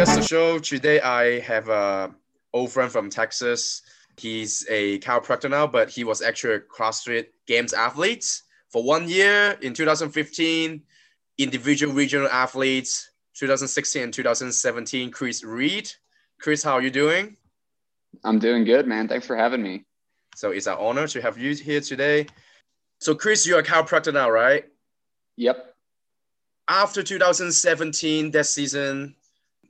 [0.00, 0.58] guest the show.
[0.58, 2.14] Today I have a
[2.54, 3.82] old friend from Texas.
[4.16, 8.24] He's a chiropractor now, but he was actually a CrossFit Games athlete
[8.70, 10.80] for one year in 2015.
[11.36, 15.10] Individual regional athletes 2016 and 2017.
[15.10, 15.92] Chris Reed.
[16.40, 17.36] Chris, how are you doing?
[18.24, 19.06] I'm doing good, man.
[19.06, 19.84] Thanks for having me.
[20.34, 22.26] So it's an honor to have you here today.
[23.00, 24.64] So Chris, you're a chiropractor now, right?
[25.36, 25.74] Yep.
[26.68, 29.14] After 2017, that season,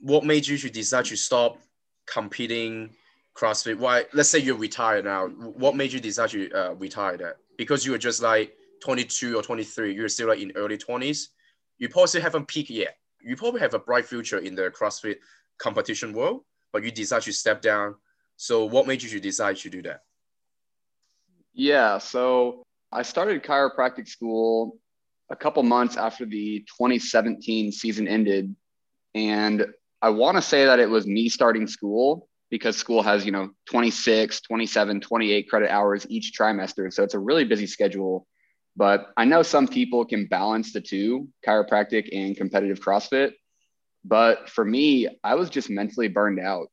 [0.01, 1.57] what made you to decide to stop
[2.05, 2.89] competing
[3.35, 3.77] CrossFit?
[3.77, 4.05] Why?
[4.13, 5.27] Let's say you're retired now.
[5.27, 7.37] What made you decide to uh, retire that?
[7.57, 9.93] Because you were just like 22 or 23.
[9.93, 11.27] You're still like in early 20s.
[11.77, 12.97] You probably haven't peaked yet.
[13.21, 15.17] You probably have a bright future in the CrossFit
[15.59, 16.41] competition world,
[16.73, 17.95] but you decide to step down.
[18.37, 20.01] So what made you to decide to do that?
[21.53, 21.99] Yeah.
[21.99, 24.79] So I started chiropractic school
[25.29, 28.55] a couple months after the 2017 season ended.
[29.13, 29.67] And
[30.01, 33.49] I want to say that it was me starting school because school has, you know,
[33.69, 36.91] 26, 27, 28 credit hours each trimester.
[36.91, 38.27] So it's a really busy schedule.
[38.75, 43.33] But I know some people can balance the two, chiropractic and competitive CrossFit.
[44.03, 46.67] But for me, I was just mentally burned out.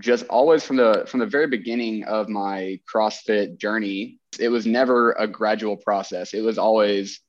[0.00, 5.12] Just always from the from the very beginning of my CrossFit journey, it was never
[5.12, 6.34] a gradual process.
[6.34, 7.20] It was always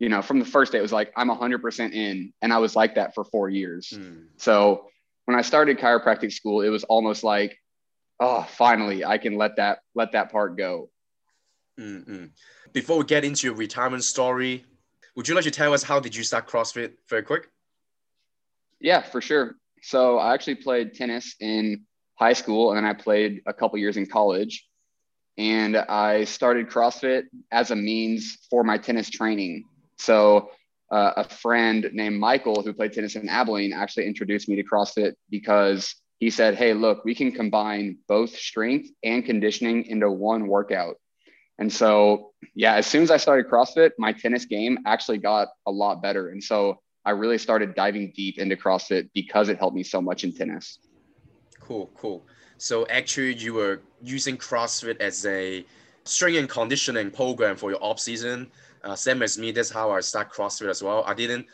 [0.00, 2.32] you know, from the first day, it was like, I'm 100% in.
[2.42, 3.92] And I was like that for four years.
[3.94, 4.24] Mm.
[4.38, 4.86] So
[5.26, 7.56] when I started chiropractic school, it was almost like,
[8.18, 10.90] oh, finally, I can let that let that part go.
[11.78, 12.26] Mm-hmm.
[12.72, 14.64] Before we get into your retirement story,
[15.16, 17.48] would you like to tell us how did you start CrossFit very quick?
[18.80, 19.56] Yeah, for sure.
[19.82, 23.96] So I actually played tennis in high school and then I played a couple years
[23.96, 24.66] in college.
[25.38, 29.64] And I started CrossFit as a means for my tennis training.
[30.00, 30.50] So
[30.90, 35.14] uh, a friend named Michael who played tennis in Abilene actually introduced me to CrossFit
[35.30, 40.96] because he said, "Hey, look, we can combine both strength and conditioning into one workout."
[41.58, 45.70] And so, yeah, as soon as I started CrossFit, my tennis game actually got a
[45.70, 46.30] lot better.
[46.30, 50.24] And so I really started diving deep into CrossFit because it helped me so much
[50.24, 50.78] in tennis.
[51.60, 52.26] Cool, cool.
[52.56, 55.64] So actually, you were using CrossFit as a
[56.04, 58.50] strength and conditioning program for your off season
[58.82, 61.04] uh, same as me, that's how I start CrossFit as well.
[61.06, 61.46] I didn't,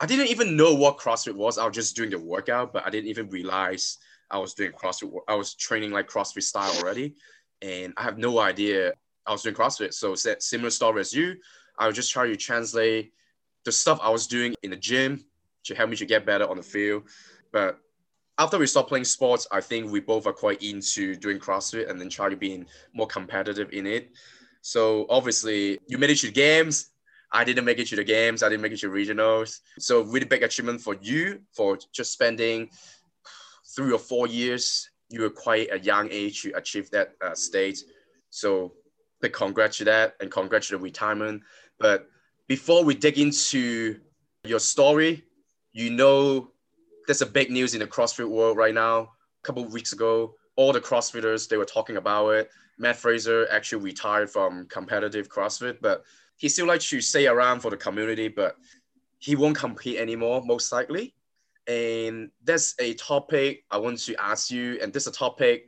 [0.00, 1.58] I didn't even know what CrossFit was.
[1.58, 3.98] I was just doing the workout, but I didn't even realize
[4.30, 5.12] I was doing CrossFit.
[5.28, 7.14] I was training like CrossFit style already,
[7.60, 8.92] and I have no idea
[9.26, 9.94] I was doing CrossFit.
[9.94, 11.36] So similar story as you,
[11.78, 13.12] I was just trying to translate
[13.64, 15.24] the stuff I was doing in the gym
[15.64, 17.04] to help me to get better on the field.
[17.52, 17.78] But
[18.38, 22.00] after we stopped playing sports, I think we both are quite into doing CrossFit and
[22.00, 24.10] then try to be more competitive in it.
[24.62, 26.90] So obviously, you made it to the games.
[27.32, 28.42] I didn't make it to the games.
[28.42, 29.60] I didn't make it to regionals.
[29.78, 32.70] So really big achievement for you for just spending
[33.74, 34.88] three or four years.
[35.08, 37.78] You were quite a young age to achieve that uh, state.
[38.30, 38.74] So
[39.20, 41.42] big congrats to that and congrats to the retirement.
[41.78, 42.08] But
[42.48, 43.98] before we dig into
[44.44, 45.24] your story,
[45.72, 46.50] you know
[47.06, 48.98] there's a big news in the CrossFit world right now.
[49.00, 52.50] A couple of weeks ago, all the CrossFitters they were talking about it.
[52.78, 56.04] Mat Fraser actually retired from competitive CrossFit, but
[56.36, 58.56] he still likes to stay around for the community, but
[59.18, 61.14] he won't compete anymore, most likely.
[61.68, 64.78] And that's a topic I want to ask you.
[64.82, 65.66] And this is a topic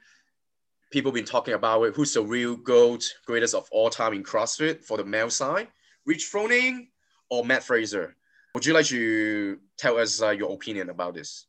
[0.91, 1.95] people been talking about it.
[1.95, 5.69] Who's the real GOAT, greatest of all time in CrossFit for the male side?
[6.07, 6.89] Rich Froning
[7.31, 8.17] or Mat Fraser?
[8.55, 11.47] Would you like to tell us uh, your opinion about this?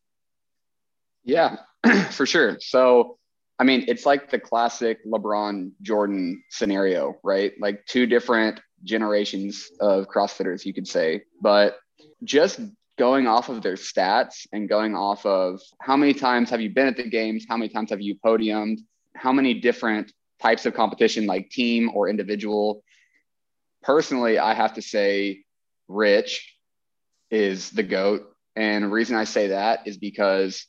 [1.23, 1.57] Yeah,
[2.11, 2.57] for sure.
[2.59, 3.17] So
[3.57, 7.53] I mean, it's like the classic LeBron Jordan scenario, right?
[7.59, 11.23] Like two different generations of CrossFitters, you could say.
[11.41, 11.77] But
[12.23, 12.59] just
[12.97, 16.87] going off of their stats and going off of how many times have you been
[16.87, 17.45] at the games?
[17.47, 18.79] How many times have you podiumed?
[19.15, 20.11] How many different
[20.41, 22.83] types of competition, like team or individual?
[23.83, 25.43] Personally, I have to say,
[25.87, 26.57] Rich
[27.29, 28.23] is the GOAT.
[28.55, 30.65] And the reason I say that is because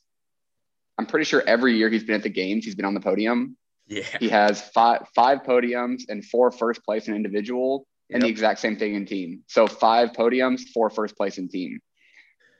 [0.98, 3.56] I'm pretty sure every year he's been at the games, he's been on the podium.
[3.86, 4.02] Yeah.
[4.18, 8.76] He has five five podiums and four first place in individual and the exact same
[8.76, 9.42] thing in team.
[9.48, 11.80] So five podiums, four first place in team.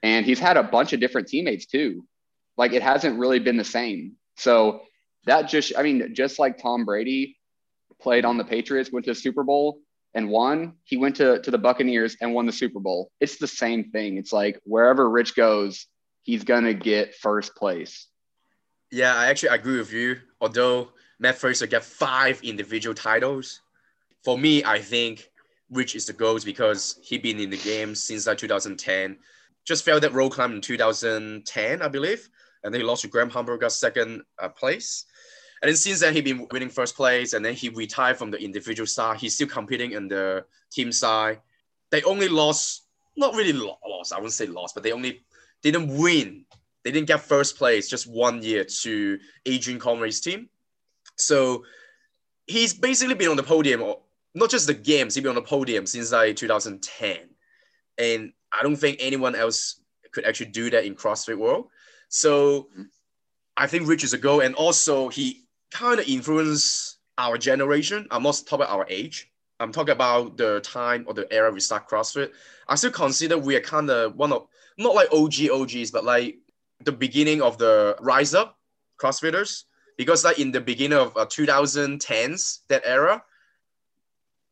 [0.03, 2.05] And he's had a bunch of different teammates too.
[2.57, 4.13] Like it hasn't really been the same.
[4.37, 4.83] So
[5.27, 7.37] that just I mean, just like Tom Brady
[8.01, 9.81] played on the Patriots, went to the Super Bowl
[10.15, 13.11] and won, he went to, to the Buccaneers and won the Super Bowl.
[13.21, 14.17] It's the same thing.
[14.17, 15.87] It's like wherever Rich goes,
[16.23, 18.07] he's gonna get first place.
[18.91, 20.17] Yeah, I actually agree with you.
[20.41, 23.63] Although Mat Fraser got five individual titles,
[24.23, 25.31] for me, I think
[25.71, 29.19] Rich is the GOAT because he been in the game since like 2010.
[29.65, 32.29] just failed that rope climb in 2010, I believe,
[32.63, 35.05] and then he lost to Graham Holmberg, second uh, place.
[35.63, 38.39] And then since then, he been winning first place, and then he retired from the
[38.39, 39.19] individual side.
[39.19, 41.41] He's still competing in the team side.
[41.91, 42.83] They only lost,
[43.17, 45.25] not really lost, I wouldn't say lost, but they only
[45.63, 46.45] didn't win.
[46.87, 50.49] They didn't get first place just one year to Adrian Conway's team.
[51.17, 51.65] So
[52.47, 53.99] he's basically been on the podium, or
[54.35, 57.19] not just the games, he's been on the podium since like 2010.
[57.99, 59.81] And I don't think anyone else
[60.13, 61.69] could actually do that in CrossFit world.
[62.09, 62.69] So.
[63.57, 64.41] I think Rich is a go.
[64.41, 68.07] And also he kind of influenced our generation.
[68.11, 69.31] I'm not talking about our age.
[69.59, 72.33] I'm talking about the time or the era we start CrossFit.
[72.69, 76.37] I still consider we are kind of one of not like OG OGs, but like
[76.85, 78.59] the beginning of the rise up
[79.01, 79.65] CrossFitters.
[79.97, 83.23] Because like in the beginning of uh, 2010s, that era,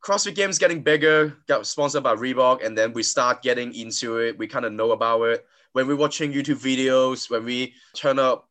[0.03, 4.37] CrossFit Games getting bigger, got sponsored by Reebok, and then we start getting into it.
[4.37, 5.45] We kind of know about it.
[5.73, 8.49] When we're watching YouTube videos, when we turn up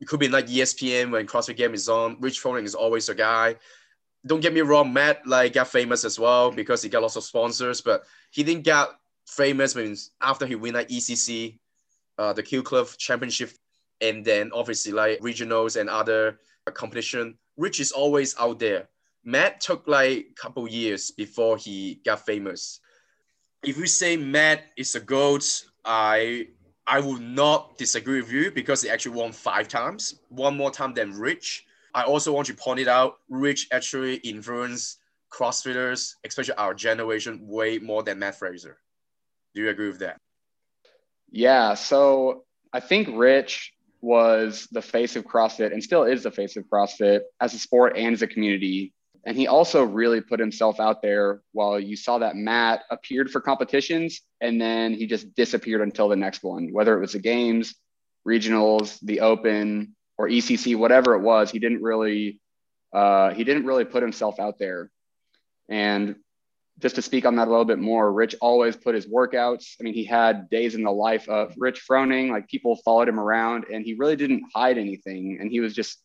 [0.00, 2.16] it could be like ESPN when CrossFit Game is on.
[2.20, 3.56] Rich Froning is always a guy.
[4.26, 7.24] Don't get me wrong, Mat like got famous as well because he got lots of
[7.24, 8.88] sponsors, but he didn't get
[9.26, 11.58] famous when after he win like ECC,
[12.18, 13.50] uh, the Q Club Championship,
[14.00, 16.38] and then obviously like regionals and other
[16.72, 17.36] competition.
[17.56, 18.88] Rich is always out there.
[19.24, 22.80] Mat took like a couple years before he got famous.
[23.62, 26.48] If you say Mat is a goat, I
[26.86, 30.94] I would not disagree with you because he actually won five times, one more time
[30.94, 31.66] than Rich.
[31.94, 34.98] I also want to point it out, Rich actually influenced
[35.32, 38.78] CrossFitters, especially our generation, way more than Mat Fraser.
[39.54, 40.18] Do you agree with that?
[41.36, 41.74] Yeah.
[41.74, 46.64] So I think Rich was the face of CrossFit and still is the face of
[46.64, 48.94] CrossFit as a sport and as a community
[49.26, 53.40] and he also really put himself out there while you saw that Mat appeared for
[53.40, 57.74] competitions and then he just disappeared until the next one, whether it was the games,
[58.26, 62.40] regionals, the open, or ECC, whatever it was, he didn't really
[62.94, 64.90] uh, he didn't really put himself out there.
[65.68, 66.14] And
[66.78, 69.76] just to speak on that a little bit more, Rich always put his workouts.
[69.80, 73.18] I mean, he had days in the life of Rich Froning, like people followed him
[73.18, 75.38] around and he really didn't hide anything.
[75.40, 75.98] And he was just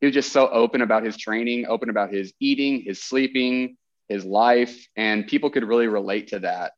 [0.00, 3.76] he was just so open about his training, open about his eating, his sleeping,
[4.08, 6.72] his life, and people could really relate to that.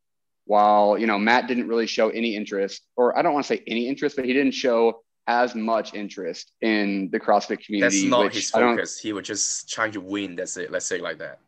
[0.46, 3.62] While you know Mat didn't really show any interest, or I don't want to say
[3.66, 8.02] any interest, but he didn't show as much interest in the CrossFit community.
[8.02, 8.98] That's not his focus.
[8.98, 10.34] He was just trying to win.
[10.34, 10.72] That's it.
[10.72, 11.40] Let's say it like that.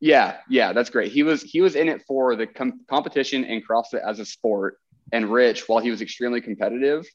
[0.00, 1.12] Yeah, yeah, that's great.
[1.12, 4.78] He was he was in it for the com- competition and CrossFit as a sport.
[5.12, 7.06] And Rich, while he was extremely competitive,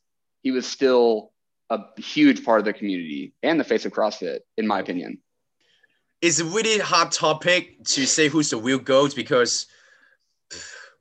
[0.43, 1.31] he was still
[1.69, 5.19] a huge part of the community and the face of CrossFit, in my opinion.
[6.21, 9.65] It's a really hard topic to say who's the real GOAT because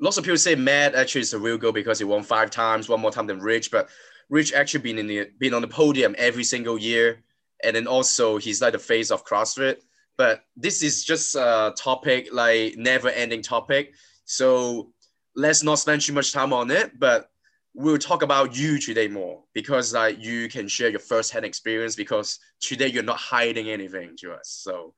[0.01, 2.89] lots of people say Mat actually is the real GOAT because he won five times,
[2.89, 3.91] one more time than Rich, but
[4.31, 7.23] Rich actually been in the been on the podium every single year.
[7.63, 9.77] And then also he's like the face of CrossFit.
[10.17, 13.95] But this is just a topic, like never ending topic.
[14.25, 14.93] So
[15.35, 16.99] let's not spend too much time on it.
[16.99, 17.31] But
[17.75, 22.39] we'll talk about you today more because like you can share your first-hand experience because
[22.61, 24.49] today you're not hiding anything to us.
[24.49, 24.95] So,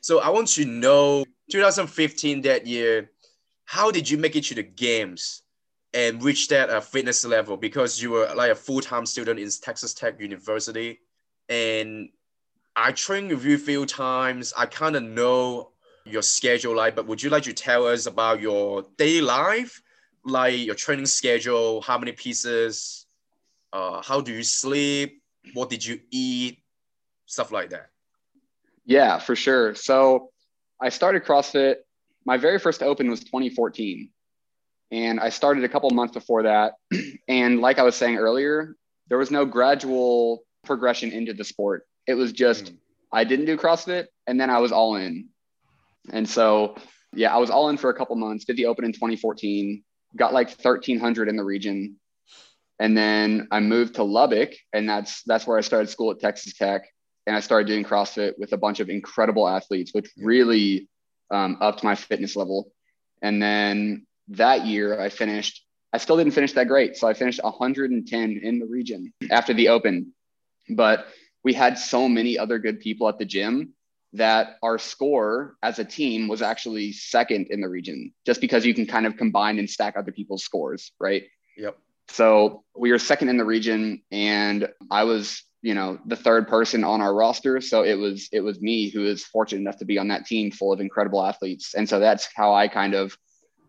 [0.00, 3.10] so I want to know 2015 that year,
[3.64, 5.42] how did you make it to the games
[5.94, 7.56] and reach that uh, fitness level?
[7.56, 11.00] Because you were like a full-time student in Texas Tech University,
[11.48, 12.08] and
[12.74, 14.52] I trained with you a few times.
[14.56, 15.72] I kind of know
[16.04, 19.82] your schedule like, but would you like to tell us about your daily life?
[20.24, 23.06] like your training schedule, how many pieces,
[23.72, 25.22] uh, how do you sleep,
[25.54, 26.62] what did you eat,
[27.26, 27.88] stuff like that.
[28.84, 29.74] Yeah, for sure.
[29.74, 30.30] So
[30.80, 31.76] I started CrossFit.
[32.24, 34.10] My very first open was 2014.
[34.90, 36.74] And I started a couple months before that.
[37.28, 38.76] and like I was saying earlier,
[39.08, 41.86] there was no gradual progression into the sport.
[42.06, 42.76] It was just, mm.
[43.12, 45.28] I didn't do CrossFit and then I was all in.
[46.10, 46.76] And so,
[47.14, 49.82] yeah, I was all in for a couple months, did the open in 2014
[50.16, 51.96] got like 1300 in the region.
[52.78, 56.54] And then I moved to Lubbock and that's, that's where I started school at Texas
[56.54, 56.82] Tech.
[57.26, 60.88] And I started doing CrossFit with a bunch of incredible athletes, which really
[61.30, 62.72] um, upped my fitness level.
[63.22, 66.96] And then that year I finished, I still didn't finish that great.
[66.96, 70.12] So I finished 110 in the region after the open.
[70.68, 71.06] But
[71.44, 73.74] we had so many other good people at the gym
[74.14, 78.74] that our score as a team was actually second in the region just because you
[78.74, 81.24] can kind of combine and stack other people's scores, right?
[81.56, 81.78] Yep.
[82.08, 86.84] So we were second in the region and I was, you know, the third person
[86.84, 87.60] on our roster.
[87.60, 90.50] So it was it was me who was fortunate enough to be on that team
[90.50, 91.74] full of incredible athletes.
[91.74, 93.16] And so that's how I kind of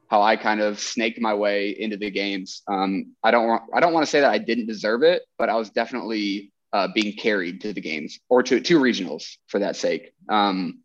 [0.10, 2.62] how I kind of snaked my way into the games.
[2.68, 5.50] Um, I don't want I don't want to say that I didn't deserve it, but
[5.50, 9.76] I was definitely uh, being carried to the games or to two regionals for that
[9.76, 10.14] sake.
[10.28, 10.82] Um,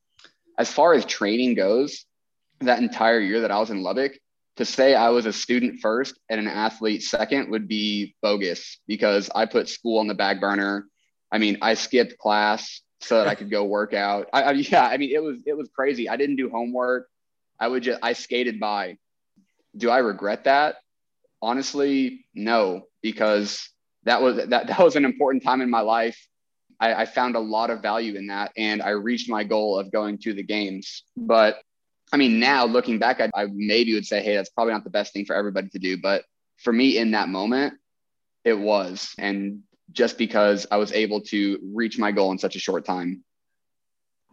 [0.59, 2.05] as far as training goes,
[2.61, 4.19] that entire year that I was in Lubbock,
[4.57, 9.31] to say I was a student first and an athlete second would be bogus because
[9.35, 10.87] I put school on the back burner.
[11.31, 14.29] I mean, I skipped class so that I could go work out.
[14.33, 16.09] I, I, yeah, I mean, it was it was crazy.
[16.09, 17.09] I didn't do homework.
[17.61, 18.99] I would just I skated by.
[19.77, 20.77] Do I regret that?
[21.41, 23.71] Honestly, no, because
[24.05, 26.19] that was that that was an important time in my life.
[26.81, 29.91] I, I found a lot of value in that, and I reached my goal of
[29.91, 31.03] going to the games.
[31.17, 31.61] But
[32.13, 34.91] I mean, now looking back, I, I maybe would say, hey, that's probably not the
[34.91, 35.99] best thing for everybody to do.
[35.99, 36.25] But
[36.57, 37.75] for me in that moment,
[38.45, 39.15] it was.
[39.19, 39.63] And
[39.93, 43.25] just because I was able to reach my goal in such a short time.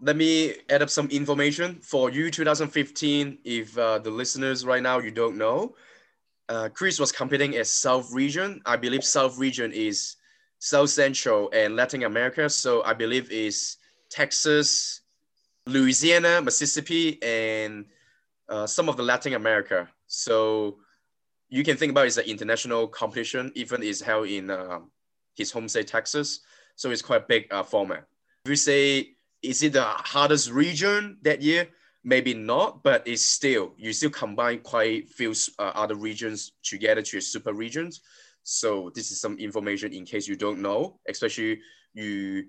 [0.01, 3.39] Let me add up some information for you 2015.
[3.43, 5.75] If uh, the listeners right now you don't know,
[6.49, 8.61] uh, Chris was competing at South Region.
[8.65, 10.15] I believe South Region is
[10.59, 12.49] South Central and Latin America.
[12.49, 13.77] So I believe is
[14.09, 15.01] Texas,
[15.65, 17.85] Louisiana, Mississippi, and
[18.49, 19.89] uh, some of the Latin America.
[20.07, 20.77] So
[21.49, 24.79] you can think about it as an international competition, even is held in uh,
[25.35, 26.41] his home state, Texas.
[26.75, 28.05] So it's quite a big uh, format.
[28.45, 31.69] If you say, is it the hardest region that year?
[32.07, 37.17] Maybe not, but it's still, you still combine quite few uh, other regions together to
[37.17, 38.01] a super regions.
[38.43, 41.61] So this is some information in case you don't know, especially
[41.95, 42.45] you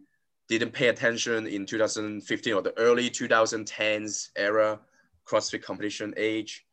[0.47, 4.79] didn't pay attention in 2015 or the early 2010s era
[5.27, 6.67] CrossFit competition age.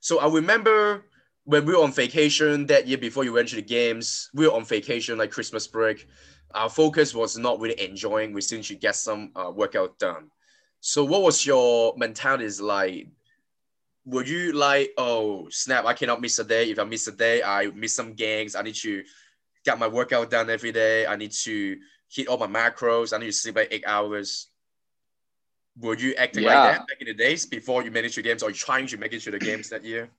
[0.00, 1.06] So I remember
[1.44, 4.52] when we were on vacation that year before you went to the games, we were
[4.52, 6.06] on vacation like Christmas break.
[6.54, 8.34] Our focus was not really enjoying.
[8.34, 10.30] We still should get some uh, workout done.
[10.80, 13.06] So what was your mentality like?
[14.06, 16.70] Were you like, oh snap, I cannot miss a day.
[16.70, 18.54] If I miss a day, I miss some games.
[18.54, 19.04] I need to
[19.64, 21.06] get my workout done every day.
[21.06, 21.76] I need to
[22.08, 23.12] hit all my macros.
[23.12, 24.48] I need to sleep like eight hours.
[25.78, 26.48] Were you acting yeah.
[26.48, 29.12] like that back in the days before you managed your games or trying to make
[29.12, 30.10] it to the games that year?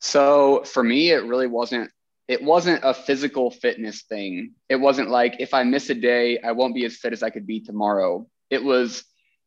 [0.00, 1.90] So for me, it really wasn't.
[2.28, 4.54] It wasn't a physical fitness thing.
[4.68, 7.30] It wasn't like if I miss a day, I won't be as fit as I
[7.30, 8.26] could be tomorrow.
[8.50, 9.04] It was,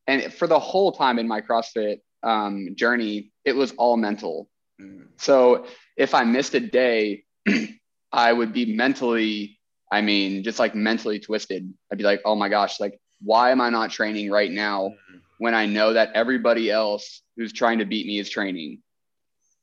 [0.08, 4.50] and for the whole time in my CrossFit um, journey, it was all mental.
[4.82, 5.08] Mm.
[5.18, 5.66] So
[5.98, 7.24] if I missed a day,
[8.12, 9.60] I would be mentally
[9.92, 11.74] I mean, just like mentally twisted.
[11.92, 15.18] I'd be like, oh my gosh, like, why am I not training right now mm-hmm.
[15.40, 18.82] when I know that everybody else who's trying to beat me is training?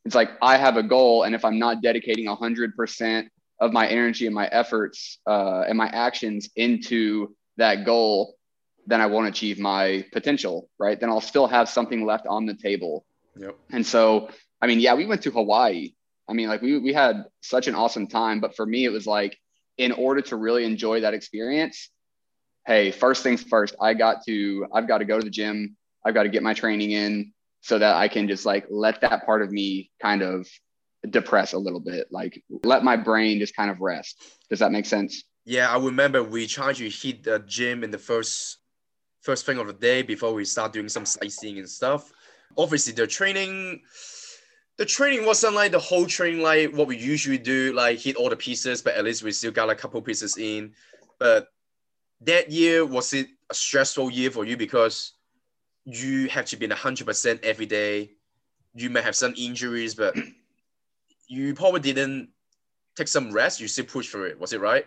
[0.05, 3.29] It's like I have a goal, and if I'm not dedicating 100%
[3.61, 8.36] of my energy and my efforts uh, and my actions into that goal,
[8.87, 10.99] then I won't achieve my potential, right?
[10.99, 13.05] Then I'll still have something left on the table.
[13.39, 13.57] Yep.
[13.71, 15.93] And so, I mean, yeah, we went to Hawaii.
[16.29, 19.07] I mean, like we we had such an awesome time, but for me, it was
[19.07, 19.39] like
[19.79, 21.91] in order to really enjoy that experience,
[22.67, 25.77] hey, first things first, I got to, I've got to go to the gym.
[26.05, 29.27] I've got to get my training in so that I can just like let that
[29.27, 30.49] part of me kind of
[31.09, 34.23] depress a little bit, like let my brain just kind of rest.
[34.51, 35.25] Does that make sense?
[35.45, 38.59] Yeah, I remember we tried to hit the gym in the first
[39.27, 42.13] first thing of the day before we start doing some sightseeing and stuff.
[42.57, 43.83] Obviously, the training
[44.79, 48.31] the training wasn't like the whole training like what we usually do, like hit all
[48.31, 50.73] the pieces, but at least we still got a couple pieces in.
[51.19, 51.49] But
[52.21, 55.15] that year was it a stressful year for you because
[55.85, 58.13] you have to be in hundred percent every day.
[58.75, 60.15] You may have some injuries, but
[61.27, 62.29] you probably didn't
[62.95, 63.61] take some rest.
[63.61, 64.39] You still push for it.
[64.39, 64.87] Was it right?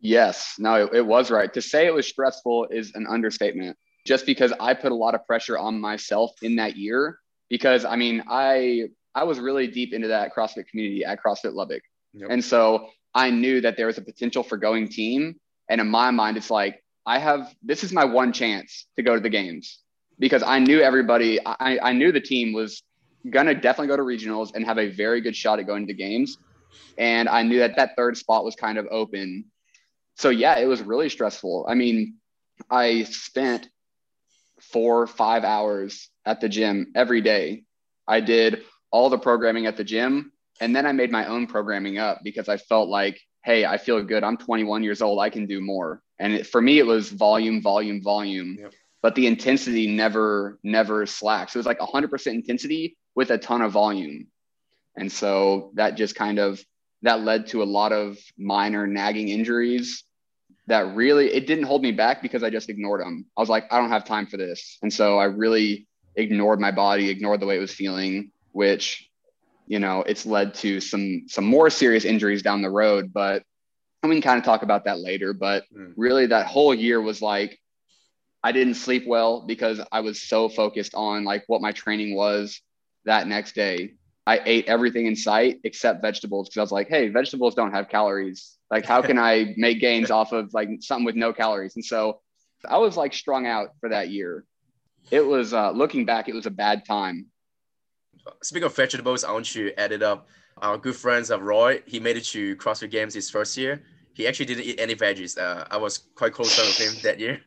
[0.00, 0.54] Yes.
[0.58, 1.52] No, it, it was right.
[1.54, 3.76] To say it was stressful is an understatement.
[4.06, 7.96] Just because I put a lot of pressure on myself in that year because I
[7.96, 11.82] mean, I I was really deep into that CrossFit community at CrossFit Lubbock.
[12.14, 12.28] Yep.
[12.30, 15.36] And so I knew that there was a potential for going team.
[15.68, 19.14] And in my mind, it's like, I have this is my one chance to go
[19.14, 19.80] to the games
[20.18, 22.82] because I knew everybody, I, I knew the team was
[23.28, 25.98] gonna definitely go to regionals and have a very good shot at going to the
[25.98, 26.36] games.
[26.98, 29.46] And I knew that that third spot was kind of open.
[30.18, 31.66] So yeah, it was really stressful.
[31.68, 32.16] I mean,
[32.68, 33.68] I spent
[34.60, 37.62] four, five hours at the gym every day.
[38.06, 40.32] I did all the programming at the gym.
[40.60, 44.02] And then I made my own programming up because I felt like, hey, I feel
[44.02, 44.24] good.
[44.24, 45.20] I'm 21 years old.
[45.20, 46.02] I can do more.
[46.18, 48.56] And it, for me, it was volume, volume, volume.
[48.58, 48.72] Yep.
[49.00, 51.54] But the intensity never, never slacks.
[51.54, 54.26] It was like 100% intensity with a ton of volume.
[54.96, 56.60] And so that just kind of
[57.02, 60.02] that led to a lot of minor nagging injuries
[60.68, 63.26] that really it didn't hold me back because I just ignored them.
[63.36, 64.78] I was like, I don't have time for this.
[64.82, 69.08] And so I really ignored my body, ignored the way it was feeling, which,
[69.66, 73.12] you know, it's led to some some more serious injuries down the road.
[73.12, 73.42] But
[74.02, 75.32] we can kind of talk about that later.
[75.32, 75.92] But mm.
[75.96, 77.58] really, that whole year was like
[78.42, 82.60] I didn't sleep well because I was so focused on like what my training was
[83.04, 83.94] that next day.
[84.28, 87.88] I ate everything in sight except vegetables because I was like, hey, vegetables don't have
[87.88, 88.58] calories.
[88.70, 91.76] Like, how can I make gains off of like something with no calories?
[91.76, 92.20] And so
[92.68, 94.44] I was like strung out for that year.
[95.10, 97.28] It was uh, looking back, it was a bad time.
[98.42, 100.28] Speaking of vegetables, I want to add it up.
[100.58, 103.82] Our good friends of Roy, he made it to CrossFit Games his first year.
[104.12, 105.38] He actually didn't eat any veggies.
[105.38, 107.40] Uh, I was quite close with him that year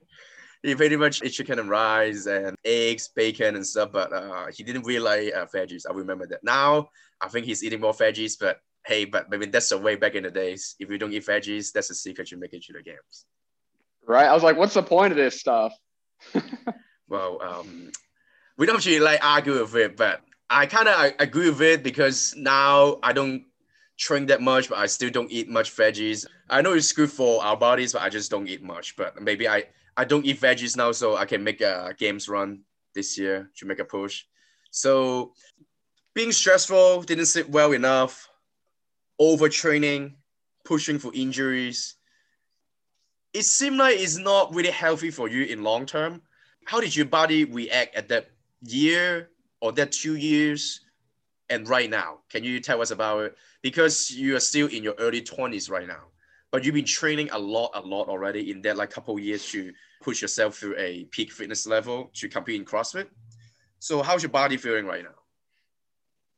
[0.64, 4.64] he pretty much ate chicken and rice and eggs, bacon and stuff, but uh, he
[4.64, 5.84] didn't really like uh, veggies.
[5.90, 6.44] I remember that.
[6.44, 6.90] Now
[7.20, 10.24] I think he's eating more veggies, but hey, but maybe that's the way back in
[10.24, 10.76] the days.
[10.80, 13.26] If you don't eat veggies, that's the secret to make it to the games.
[14.08, 14.28] Right.
[14.28, 15.74] I was like, what's the point of this stuff?
[17.08, 17.92] well, um,
[18.58, 22.34] we don't actually like argue with it, but I kind of agree with it because
[22.36, 23.46] now I don't
[23.98, 26.26] train that much, but I still don't eat much veggies.
[26.50, 28.96] I know it's good for our bodies, but I just don't eat much.
[28.96, 29.66] But maybe I
[29.98, 32.62] I don't eat veggies now, so I can make a games run
[32.94, 34.24] this year to make a push.
[34.72, 35.34] So
[36.14, 38.30] being stressful, didn't sit well enough,
[39.20, 40.16] overtraining,
[40.66, 41.96] pushing for injuries.
[43.34, 46.22] It seemed like it's not really healthy for you in long term.
[46.66, 48.30] How did your body react at that
[48.62, 49.30] year
[49.62, 50.82] or that two years
[51.50, 52.20] and right now?
[52.30, 53.38] Can you tell us about it?
[53.62, 56.11] Because you are still in your early 20s right now
[56.52, 59.72] but you've been training a lot, a lot already in that like couple years to
[60.04, 63.08] push yourself through a peak fitness level to compete in CrossFit.
[63.80, 65.16] So how's your body feeling right now?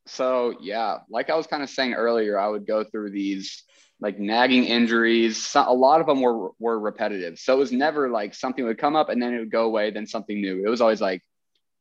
[0.05, 3.63] So yeah, like I was kind of saying earlier, I would go through these
[3.99, 5.51] like nagging injuries.
[5.55, 7.39] A lot of them were were repetitive.
[7.39, 9.91] So it was never like something would come up and then it would go away,
[9.91, 10.63] then something new.
[10.65, 11.21] It was always like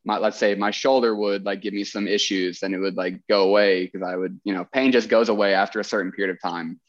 [0.04, 3.20] my let's say my shoulder would like give me some issues, then it would like
[3.28, 6.34] go away because I would, you know, pain just goes away after a certain period
[6.34, 6.80] of time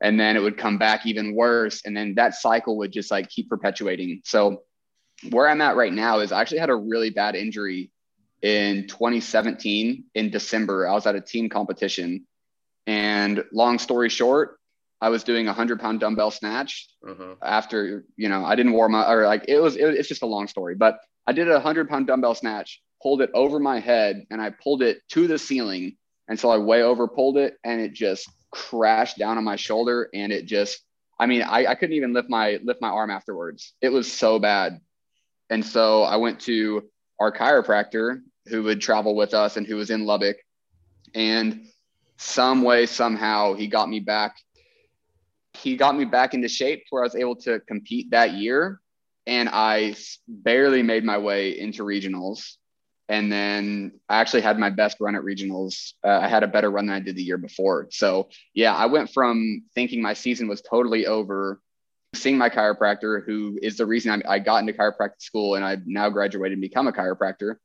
[0.00, 3.28] and then it would come back even worse and then that cycle would just like
[3.28, 4.62] keep perpetuating so
[5.30, 7.90] where i'm at right now is i actually had a really bad injury
[8.42, 12.26] in 2017 in december i was at a team competition
[12.86, 14.58] and long story short
[15.00, 17.34] i was doing a 100 pound dumbbell snatch uh-huh.
[17.42, 20.26] after you know i didn't warm up or like it was it, it's just a
[20.26, 24.24] long story but i did a 100 pound dumbbell snatch pulled it over my head
[24.30, 25.96] and i pulled it to the ceiling
[26.28, 30.08] and so i way over pulled it and it just crashed down on my shoulder
[30.14, 30.80] and it just
[31.20, 33.74] I mean I, I couldn't even lift my lift my arm afterwards.
[33.82, 34.80] It was so bad.
[35.50, 36.88] And so I went to
[37.20, 40.36] our chiropractor who would travel with us and who was in Lubbock.
[41.14, 41.66] And
[42.16, 44.36] some way, somehow, he got me back.
[45.52, 48.80] He got me back into shape where I was able to compete that year.
[49.26, 49.96] And I
[50.28, 52.56] barely made my way into regionals.
[53.08, 55.92] And then I actually had my best run at regionals.
[56.04, 57.86] Uh, I had a better run than I did the year before.
[57.90, 61.60] So, yeah, I went from thinking my season was totally over,
[62.14, 65.86] seeing my chiropractor, who is the reason I, I got into chiropractic school and I've
[65.86, 67.56] now graduated and become a chiropractor.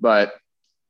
[0.00, 0.34] But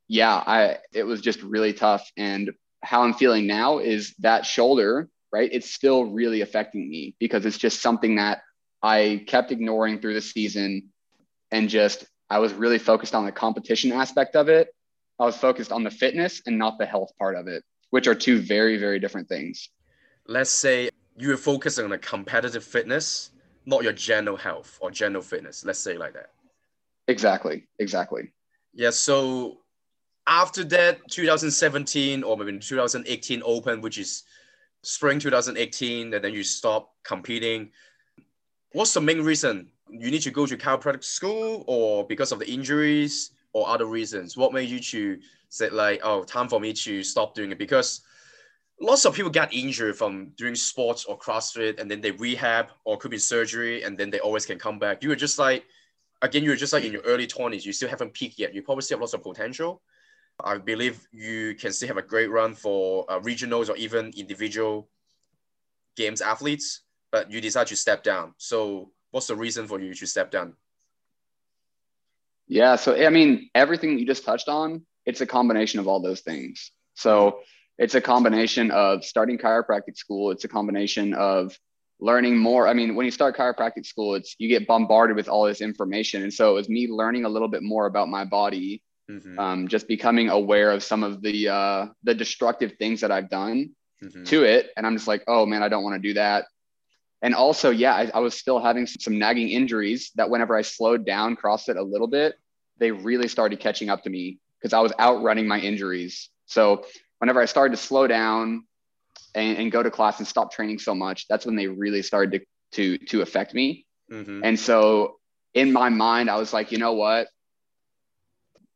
[0.07, 2.09] yeah, I it was just really tough.
[2.17, 5.49] And how I'm feeling now is that shoulder, right?
[5.51, 8.41] It's still really affecting me because it's just something that
[8.81, 10.89] I kept ignoring through the season
[11.51, 14.73] and just I was really focused on the competition aspect of it.
[15.19, 18.15] I was focused on the fitness and not the health part of it, which are
[18.15, 19.69] two very, very different things.
[20.27, 23.31] Let's say you were focusing on the competitive fitness,
[23.65, 25.65] not your general health or general fitness.
[25.65, 26.29] Let's say like that.
[27.07, 27.67] Exactly.
[27.79, 28.31] Exactly.
[28.73, 28.91] Yeah.
[28.91, 29.57] So
[30.27, 34.23] after that 2017 or maybe 2018 Open, which is
[34.83, 37.71] spring 2018, and then you stop competing.
[38.71, 42.49] What's the main reason you need to go to chiropractic school or because of the
[42.49, 44.37] injuries or other reasons?
[44.37, 47.57] What made you to say like, oh, time for me to stop doing it?
[47.57, 48.01] Because
[48.81, 52.97] lots of people get injured from doing sports or CrossFit and then they rehab or
[52.97, 55.03] could be surgery and then they always can come back.
[55.03, 55.65] You were just like,
[56.21, 58.53] again, you were just like in your early 20s, you still haven't peaked yet.
[58.53, 59.81] You probably still have lots of potential.
[60.43, 64.87] I believe you can still have a great run for uh, regionals or even individual
[65.97, 68.33] games athletes, but you decide to step down.
[68.37, 70.55] So what's the reason for you to step down?
[72.47, 76.21] Yeah, so I mean, everything you just touched on, it's a combination of all those
[76.21, 76.71] things.
[76.95, 77.41] So
[77.77, 80.31] it's a combination of starting chiropractic school.
[80.31, 81.57] It's a combination of
[81.99, 82.67] learning more.
[82.67, 86.23] I mean, when you start chiropractic school, it's you get bombarded with all this information,
[86.23, 89.37] and so it was me learning a little bit more about my body, mm-hmm.
[89.39, 93.71] um, just becoming aware of some of the uh, the destructive things that I've done
[94.03, 94.23] mm-hmm.
[94.23, 96.45] to it, and I'm just like, oh man, I don't want to do that.
[97.21, 101.05] And also, yeah, I, I was still having some nagging injuries that whenever I slowed
[101.05, 102.35] down CrossFit a little bit,
[102.77, 106.29] they really started catching up to me because I was outrunning my injuries.
[106.45, 106.85] So
[107.19, 108.65] whenever I started to slow down
[109.35, 112.39] and, and, go to class and stop training so much, that's when they really started
[112.39, 113.85] to to, to affect me.
[114.11, 114.41] Mm-hmm.
[114.43, 115.17] And so
[115.53, 117.27] in my mind, I was like, you know what?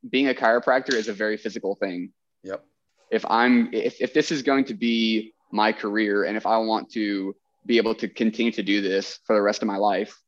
[0.10, 2.12] Being a chiropractor is a very physical thing.
[2.44, 2.66] Yep.
[3.12, 6.92] If I'm if, if this is going to be my career and if I want
[6.94, 10.20] to be able to continue to do this for the rest of my life,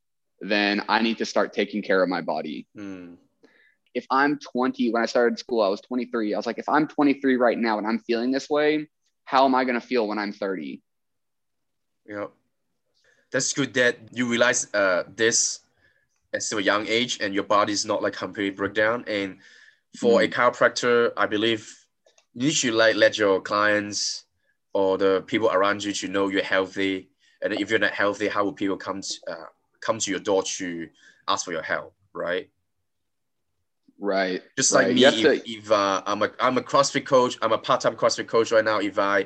[0.42, 2.68] then I need to start taking care of my body.
[2.78, 3.18] Mm.
[3.94, 6.34] If I'm 20, when I started school, I was 23.
[6.34, 8.88] I was like, if I'm 23 right now and I'm feeling this way,
[9.24, 10.82] how am I going to feel when I'm 30?
[12.06, 12.28] Yeah.
[13.32, 15.62] That's good that you realize uh, this
[16.34, 19.06] at still a young age and your body is not like completely breakdown.
[19.08, 19.38] And
[19.98, 20.26] for mm.
[20.26, 21.74] a chiropractor, I believe
[22.34, 24.26] you should like let your clients
[24.74, 27.10] or the people around you to know you're healthy.
[27.42, 29.46] And if you're not healthy, how will people come to, uh,
[29.82, 30.90] come to your door to
[31.28, 32.50] ask for your help, right?
[34.00, 34.42] Right.
[34.58, 34.96] Just like right.
[34.96, 35.50] me, if, to...
[35.50, 38.80] if uh, I'm a I'm a CrossFit coach, I'm a part-time CrossFit coach right now.
[38.80, 39.26] If I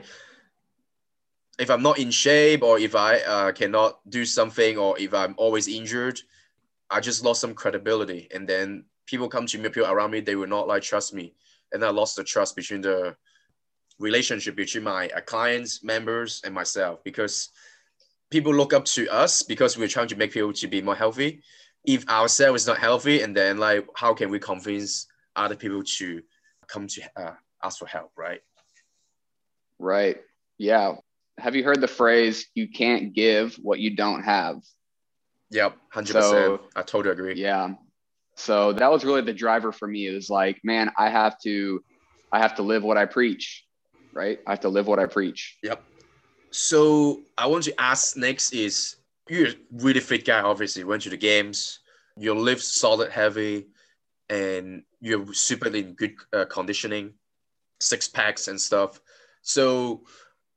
[1.58, 5.34] if I'm not in shape or if I uh, cannot do something or if I'm
[5.38, 6.20] always injured,
[6.90, 8.30] I just lost some credibility.
[8.34, 11.34] And then people come to me, people around me, they will not like trust me,
[11.74, 13.16] and I lost the trust between the
[13.98, 17.50] relationship between my uh, clients, members, and myself because
[18.30, 21.42] people look up to us because we're trying to make people to be more healthy.
[21.86, 26.22] If ourselves is not healthy, and then like how can we convince other people to
[26.68, 28.42] come to uh, ask for help, right?
[29.80, 30.18] Right.
[30.58, 30.96] Yeah.
[31.38, 34.62] Have you heard the phrase "you can't give what you don't have"?
[35.52, 36.62] Yep, hundred so, percent.
[36.76, 37.36] I totally agree.
[37.36, 37.74] Yeah.
[38.36, 40.08] So that was really the driver for me.
[40.08, 41.84] It was like, man, I have to,
[42.32, 43.66] I have to live what I preach,
[44.14, 44.40] right?
[44.48, 45.58] I have to live what I preach.
[45.64, 45.84] Yep.
[46.52, 51.10] So I want to ask next is you're a really fit guy, obviously, went to
[51.10, 51.80] the games,
[52.18, 53.68] your lift solid heavy,
[54.30, 57.14] and you're super in good uh, conditioning,
[57.80, 59.00] six packs and stuff.
[59.42, 60.02] So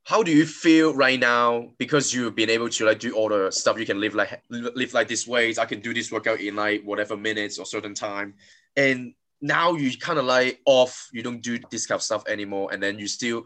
[0.03, 1.69] how do you feel right now?
[1.77, 4.93] Because you've been able to like do all the stuff you can live like live
[4.93, 8.33] like this ways i can do this workout in like whatever minutes or certain time.
[8.75, 11.09] And now you kind of like off.
[11.13, 12.69] You don't do this kind of stuff anymore.
[12.71, 13.45] And then you still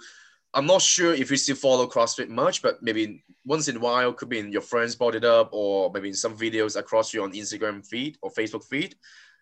[0.57, 4.11] I'm not sure if you still follow CrossFit much, but maybe once in a while,
[4.11, 7.21] could be in your friends brought it up, or maybe in some videos across you
[7.21, 8.95] on Instagram feed or Facebook feed.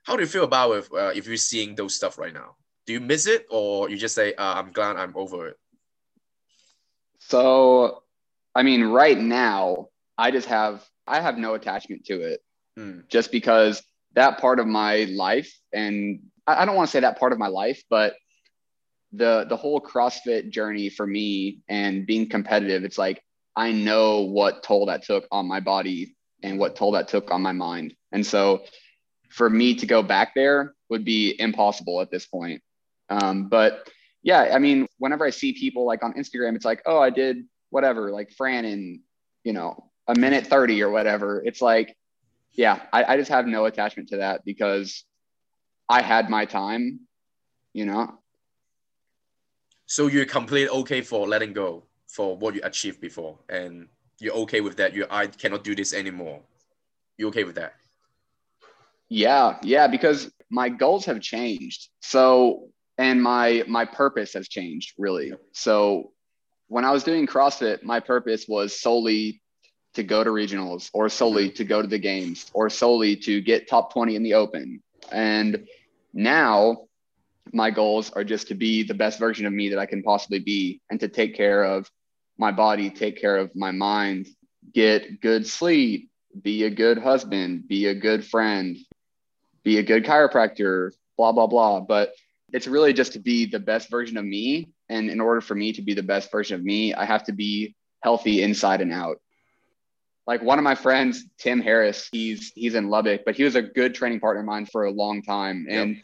[0.04, 2.58] How do you feel about it uh, if you're seeing those stuff right now?
[2.86, 5.58] Do you miss it, or you just say, uh, "I'm glad I'm over it"?
[7.19, 8.04] So,
[8.54, 12.41] I mean, right now, I just have I have no attachment to it,
[12.75, 12.99] hmm.
[13.08, 13.82] just because
[14.15, 17.39] that part of my life, and I, I don't want to say that part of
[17.39, 18.15] my life, but
[19.17, 23.21] the the whole CrossFit journey for me and being competitive, it's like
[23.56, 27.41] I know what toll that took on my body and what toll that took on
[27.41, 27.95] my mind.
[28.12, 28.63] And so
[29.30, 32.62] for me to go back there would be impossible at this point.
[33.10, 33.89] Um, but
[34.23, 37.45] yeah, I mean, whenever I see people like on Instagram, it's like, oh, I did
[37.69, 39.01] whatever, like Fran in,
[39.43, 41.43] you know, a minute 30 or whatever.
[41.45, 41.95] It's like,
[42.54, 45.04] yeah, I, I just have no attachment to that because
[45.89, 47.01] I had my time,
[47.73, 48.17] you know,
[49.86, 53.88] so you're completely okay for letting go for what you achieved before, and
[54.19, 54.93] you're okay with that.
[54.93, 56.41] You I cannot do this anymore.
[57.17, 57.74] You okay with that?
[59.10, 61.89] Yeah, yeah, because my goals have changed.
[62.02, 65.34] So and my my purpose has changed really.
[65.52, 66.12] So
[66.67, 69.41] when I was doing CrossFit, my purpose was solely
[69.93, 71.56] to go to regionals or solely mm-hmm.
[71.56, 74.82] to go to the games or solely to get top 20 in the open.
[75.12, 75.67] And
[76.13, 76.88] now
[77.53, 80.39] my goals are just to be the best version of me that I can possibly
[80.39, 81.89] be and to take care of
[82.38, 84.27] my body, take care of my mind,
[84.73, 86.10] get good sleep,
[86.41, 88.77] be a good husband, be a good friend,
[89.63, 91.79] be a good chiropractor, blah, blah, blah.
[91.79, 92.13] But
[92.51, 94.69] it's really just to be the best version of me.
[94.89, 97.31] And in order for me to be the best version of me, I have to
[97.31, 99.17] be healthy inside and out.
[100.27, 103.62] Like one of my friends, Tim Harris, he's he's in Lubbock, but he was a
[103.62, 105.67] good training partner of mine for a long time.
[105.69, 106.03] And yep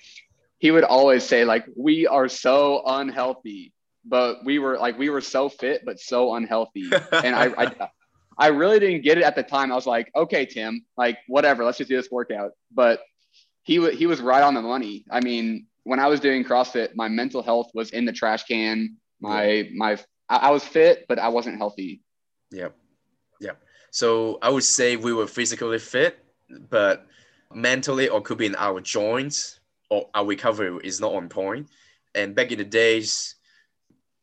[0.62, 3.74] he would always say like we are so unhealthy
[4.06, 6.90] but we were like we were so fit but so unhealthy.
[7.12, 7.90] And I, I
[8.38, 9.72] i really didn't get it at the time.
[9.72, 12.52] I was like okay tim like whatever let's just do this workout.
[12.72, 13.02] But
[13.64, 15.04] he w- he was right on the money.
[15.10, 18.98] I mean when i was doing crossfit my mental health was in the trash can.
[19.20, 19.70] My yeah.
[19.76, 19.92] my
[20.30, 22.02] I, I was fit but i wasn't healthy.
[22.52, 22.76] Yep.
[23.40, 23.58] Yep.
[23.90, 26.24] So i would say we were physically fit
[26.70, 27.08] but
[27.52, 29.61] mentally or could be in our joints
[30.14, 31.68] our recovery is not on point.
[32.16, 33.36] And back in the days,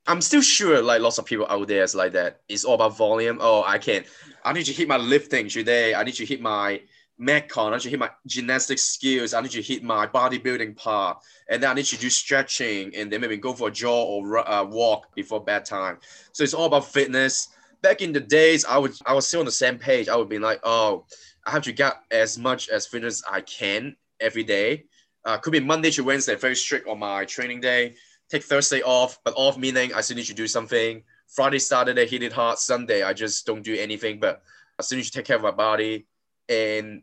[0.07, 2.41] I'm still sure like lots of people out there is like that.
[2.49, 3.39] It's all about volume.
[3.41, 4.07] Oh, I can't.
[4.45, 5.95] I need to hit my lifting today.
[5.95, 6.81] I need to hit my
[7.21, 11.19] metcon, I need to hit my gymnastic skills, I need to hit my bodybuilding part,
[11.49, 14.49] and then I need to do stretching, and then maybe go for a jog or
[14.49, 15.99] uh, walk before bedtime.
[16.33, 17.49] So it's all about fitness.
[17.83, 20.09] Back in the days, I would I was still on the same page.
[20.09, 21.05] I would be like, oh,
[21.45, 24.85] I have to get as much as fitness I can every day.
[25.25, 27.95] Uh, could be Monday to Wednesday, very strict on my training day.
[28.31, 31.03] Take Thursday off, but off meaning I still need to do something.
[31.29, 32.59] Friday, Saturday, hit it hard.
[32.59, 34.43] Sunday, I just don't do anything, but
[34.79, 36.07] I still need to take care of my body.
[36.49, 37.03] And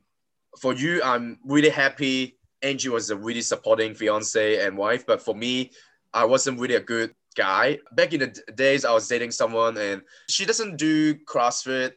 [0.60, 2.38] for you, I'm really happy.
[2.62, 5.71] Angie was a really supporting fiance and wife, but for me,
[6.13, 7.80] I wasn't really a good guy.
[7.91, 11.93] Back in the days, I was dating someone and she doesn't do CrossFit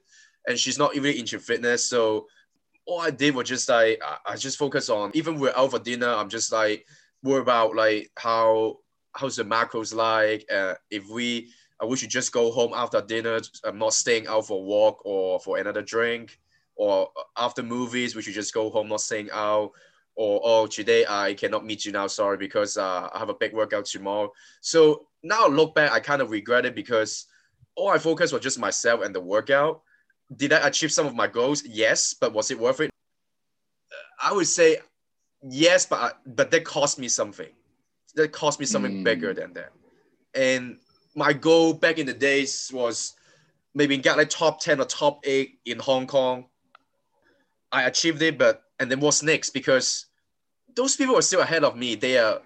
[0.46, 1.84] and she's not even into fitness.
[1.84, 2.26] So
[2.88, 6.08] all I did was just like, I just focus on, even we're out for dinner,
[6.08, 6.86] I'm just like,
[7.22, 8.78] worry about like how,
[9.14, 10.46] how's the macros like?
[10.50, 11.50] Uh, if we,
[11.82, 13.40] uh, we should just go home after dinner.
[13.62, 16.40] I'm not staying out for a walk or for another drink
[16.76, 19.72] or after movies, we should just go home, not staying out.
[20.14, 23.52] Or oh, today I cannot meet you now, sorry, because uh, I have a big
[23.52, 24.32] workout tomorrow.
[24.62, 27.26] So now I look back, I kind of regret it because
[27.76, 29.82] all I focused was just myself and the workout.
[30.34, 31.64] Did I achieve some of my goals?
[31.64, 32.90] Yes, but was it worth it?
[34.22, 34.78] I would say
[35.42, 37.48] yes, but but that cost me something.
[38.14, 39.04] That cost me something mm.
[39.04, 39.72] bigger than that.
[40.34, 40.78] And
[41.14, 43.14] my goal back in the days was
[43.74, 46.46] maybe get like top 10 or top 8 in Hong Kong
[47.72, 49.50] I achieved it, but and then what's next?
[49.50, 50.06] Because
[50.74, 51.94] those people are still ahead of me.
[51.94, 52.40] They are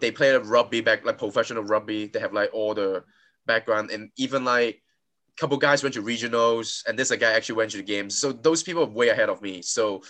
[0.00, 2.06] they play rugby back like professional rugby.
[2.06, 3.04] They have like all the
[3.46, 4.82] background and even like
[5.36, 8.18] couple guys went to regionals and this guy actually went to the games.
[8.18, 9.62] So those people are way ahead of me.
[9.62, 10.02] So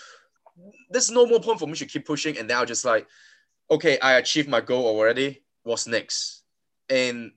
[0.90, 2.38] there's no more point for me to keep pushing.
[2.38, 3.06] And now just like,
[3.70, 5.42] okay, I achieved my goal already.
[5.64, 6.44] What's next?
[6.88, 7.32] And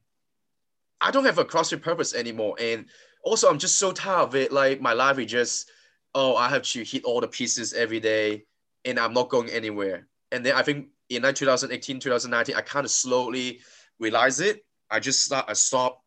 [1.01, 2.55] I don't have a CrossFit purpose anymore.
[2.59, 2.85] And
[3.23, 4.51] also I'm just so tired of it.
[4.51, 5.71] Like my life is just
[6.15, 8.45] oh, I have to hit all the pieces every day
[8.85, 10.07] and I'm not going anywhere.
[10.31, 13.59] And then I think in like 2018, 2019, I kind of slowly
[13.99, 14.65] realized it.
[14.89, 16.03] I just start, I stopped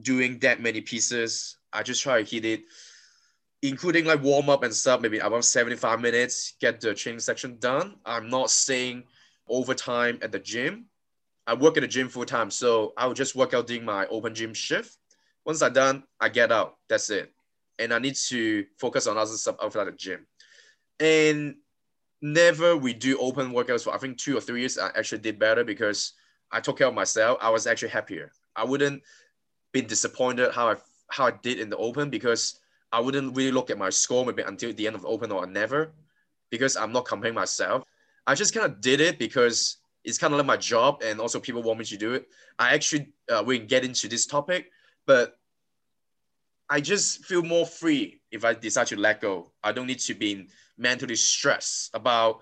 [0.00, 1.56] doing that many pieces.
[1.72, 2.64] I just try to hit it,
[3.62, 7.96] including like warm up and stuff, maybe about 75 minutes, get the training section done.
[8.04, 9.04] I'm not staying
[9.48, 10.86] overtime at the gym.
[11.46, 12.50] I work at the gym full time.
[12.50, 14.96] So I will just work out during my open gym shift.
[15.44, 16.76] Once I'm done, I get out.
[16.88, 17.32] That's it
[17.80, 20.26] and I need to focus on other stuff outside the gym.
[21.00, 21.56] And
[22.22, 24.78] never we do open workouts for I think two or three years.
[24.78, 26.12] I actually did better because
[26.52, 27.38] I took care of myself.
[27.40, 28.32] I was actually happier.
[28.54, 29.02] I wouldn't
[29.72, 30.76] be disappointed how I
[31.10, 32.60] how I did in the open because
[32.92, 35.46] I wouldn't really look at my score maybe until the end of the open or
[35.46, 35.92] never
[36.50, 37.84] because I'm not comparing myself.
[38.26, 41.40] I just kind of did it because it's kind of like my job and also
[41.40, 42.28] people want me to do it.
[42.58, 44.70] I actually uh, we can get into this topic,
[45.06, 45.36] but
[46.68, 49.50] I just feel more free if I decide to let go.
[49.62, 52.40] I don't need to be mentally stressed about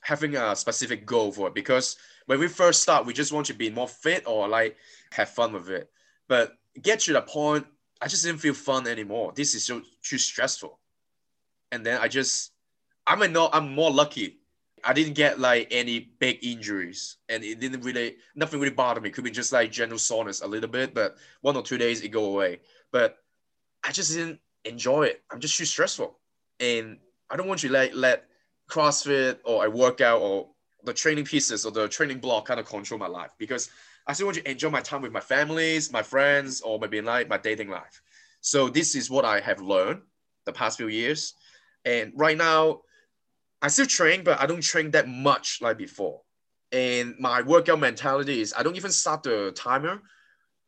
[0.00, 1.96] having a specific goal for it because
[2.26, 4.76] when we first start, we just want to be more fit or like
[5.12, 5.90] have fun with it.
[6.28, 7.66] But get to the point,
[8.00, 9.32] I just didn't feel fun anymore.
[9.34, 10.78] This is so too stressful.
[11.72, 12.52] And then I just,
[13.06, 14.38] I'm a no, I'm more lucky.
[14.84, 19.10] I didn't get like any big injuries, and it didn't really, nothing really bothered me.
[19.10, 22.10] Could be just like general soreness a little bit, but one or two days it
[22.10, 22.60] go away.
[22.92, 23.18] But
[23.82, 25.22] I just didn't enjoy it.
[25.32, 26.16] I'm just too stressful.
[26.60, 28.28] And I don't want to let let
[28.70, 30.48] CrossFit or a workout or
[30.84, 33.70] the training pieces or the training block kind of control my life because
[34.08, 37.28] I still want to enjoy my time with my families, my friends, or maybe like
[37.28, 38.00] my dating life.
[38.40, 40.00] So this is what I have learned
[40.46, 41.34] the past few years.
[41.84, 42.80] And right now,
[43.60, 46.22] I still train, but I don't train that much like before.
[46.72, 50.00] And my workout mentality is I don't even start the timer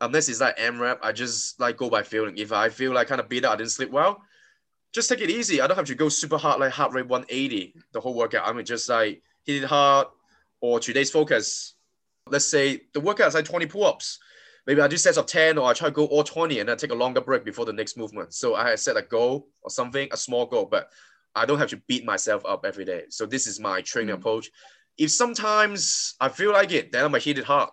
[0.01, 2.37] unless it's like AMRAP, I just like go by feeling.
[2.37, 4.21] If I feel like kind of beat up, I didn't sleep well,
[4.93, 5.61] just take it easy.
[5.61, 8.47] I don't have to go super hard, like heart rate 180 the whole workout.
[8.47, 10.07] I mean, just like hit it hard
[10.59, 11.75] or today's focus.
[12.27, 14.19] Let's say the workout is like 20 pull-ups.
[14.67, 16.77] Maybe I do sets of 10 or I try to go all 20 and then
[16.77, 18.33] take a longer break before the next movement.
[18.33, 20.91] So I set a goal or something, a small goal, but
[21.33, 23.05] I don't have to beat myself up every day.
[23.09, 24.21] So this is my training mm-hmm.
[24.21, 24.51] approach.
[24.97, 27.69] If sometimes I feel like it, then I'm gonna hit it hard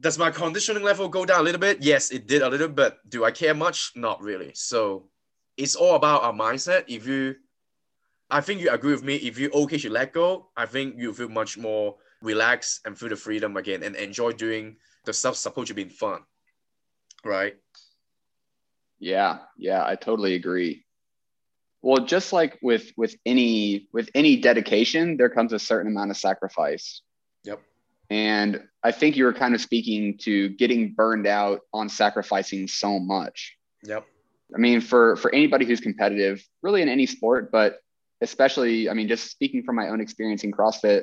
[0.00, 1.82] does my conditioning level go down a little bit?
[1.82, 2.96] Yes, it did a little bit.
[3.08, 3.92] Do I care much?
[3.94, 4.52] Not really.
[4.54, 5.08] So
[5.56, 6.84] it's all about our mindset.
[6.88, 7.36] If you,
[8.30, 9.16] I think you agree with me.
[9.16, 13.08] If you okay to let go, I think you feel much more relaxed and feel
[13.08, 16.20] the freedom again and enjoy doing the stuff supposed to be fun.
[17.24, 17.56] Right?
[18.98, 20.84] Yeah, yeah, I totally agree.
[21.82, 26.18] Well, just like with with any with any dedication, there comes a certain amount of
[26.18, 27.00] sacrifice.
[27.44, 27.60] Yep.
[28.10, 32.98] And I think you were kind of speaking to getting burned out on sacrificing so
[32.98, 33.56] much.
[33.84, 34.04] Yep.
[34.54, 37.78] I mean, for for anybody who's competitive, really in any sport, but
[38.20, 41.02] especially, I mean, just speaking from my own experience in CrossFit,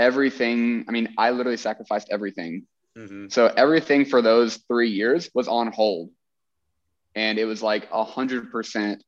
[0.00, 0.84] everything.
[0.88, 2.66] I mean, I literally sacrificed everything.
[2.96, 3.28] Mm-hmm.
[3.28, 6.10] So everything for those three years was on hold,
[7.14, 9.04] and it was like a hundred percent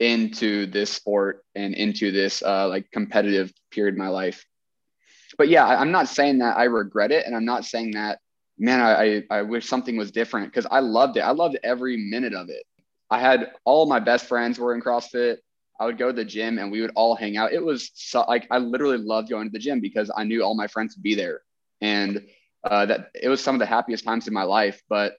[0.00, 4.44] into this sport and into this uh, like competitive period in my life.
[5.38, 8.18] But yeah, I'm not saying that I regret it, and I'm not saying that
[8.58, 11.20] man, I, I wish something was different because I loved it.
[11.20, 12.64] I loved every minute of it.
[13.10, 15.38] I had all my best friends were in CrossFit.
[15.80, 17.52] I would go to the gym and we would all hang out.
[17.52, 20.54] It was so, like I literally loved going to the gym because I knew all
[20.54, 21.42] my friends would be there,
[21.80, 22.26] and
[22.62, 24.82] uh, that it was some of the happiest times in my life.
[24.88, 25.16] But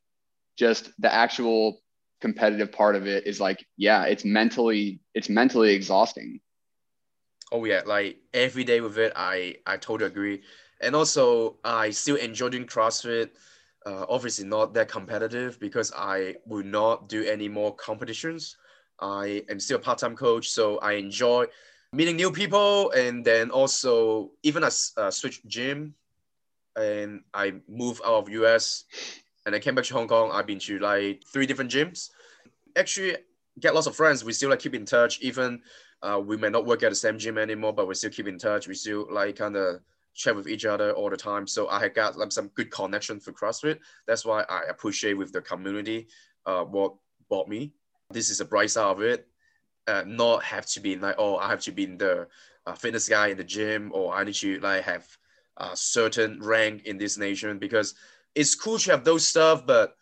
[0.58, 1.82] just the actual
[2.22, 6.39] competitive part of it is like, yeah, it's mentally it's mentally exhausting.
[7.52, 10.41] Oh yeah, like every day with it, I I totally agree
[10.82, 13.32] and also I still enjoy doing CrossFit.
[13.86, 18.58] Uh, obviously not that competitive because I will not do any more competitions.
[18.99, 21.45] I am still a part-time coach, so I enjoy
[21.91, 25.95] meeting new people and then also even I uh, switch gym
[26.75, 28.86] and I moved out of US
[29.45, 30.31] and I came back to Hong Kong.
[30.31, 32.10] I've been to like three different gyms.
[32.75, 33.17] Actually,
[33.60, 34.23] get lots of friends.
[34.23, 35.21] We still like keep in touch.
[35.21, 35.62] Even
[36.01, 38.38] uh, we may not work at the same gym anymore, but we still keep in
[38.38, 38.67] touch.
[38.67, 39.79] We still like kind of
[40.13, 41.47] chat with each other all the time.
[41.47, 43.79] So I had got like, some good connection for CrossFit.
[44.08, 46.08] That's why I appreciate with the community
[46.45, 46.95] uh, what
[47.29, 47.73] bought me.
[48.12, 49.28] This is a bright side of it.
[49.88, 52.28] Uh, not have to be like, oh, I have to be in the
[52.65, 55.06] uh, fitness guy in the gym or I need to like have
[55.58, 57.94] a certain rank in this nation because
[58.34, 59.65] it's cool to have those stuff.
[59.65, 59.96] But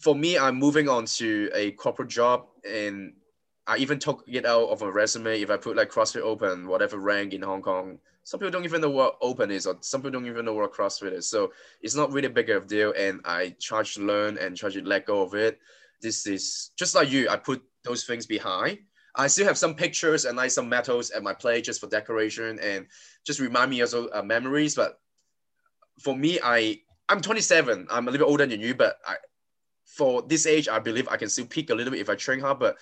[0.00, 3.14] for me, I'm moving on to a corporate job and
[3.66, 5.40] I even took it out of a resume.
[5.40, 8.80] If I put like CrossFit Open, whatever rank in Hong Kong, some people don't even
[8.80, 11.94] know what open is or some people don't even know what crossfit is so it's
[11.94, 15.06] not really big of a deal and i try to learn and try to let
[15.06, 15.60] go of it
[16.04, 18.78] this is just like you i put those things behind.
[19.16, 22.58] I still have some pictures and like some medals at my plate just for decoration
[22.60, 22.86] and
[23.26, 24.98] just remind me of uh, memories but
[26.00, 29.14] for me i i'm 27 i'm a little bit older than you but i
[29.84, 32.40] for this age i believe i can still peak a little bit if i train
[32.40, 32.76] hard but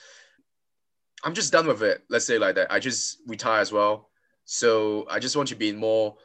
[1.24, 2.02] i'm just done with it.
[2.08, 2.72] Let's say like that.
[2.72, 4.08] I just retire as well.
[4.44, 6.16] So I just want to be more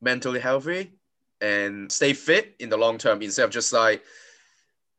[0.00, 0.92] mentally healthy
[1.40, 4.02] and stay fit in the long term instead of just like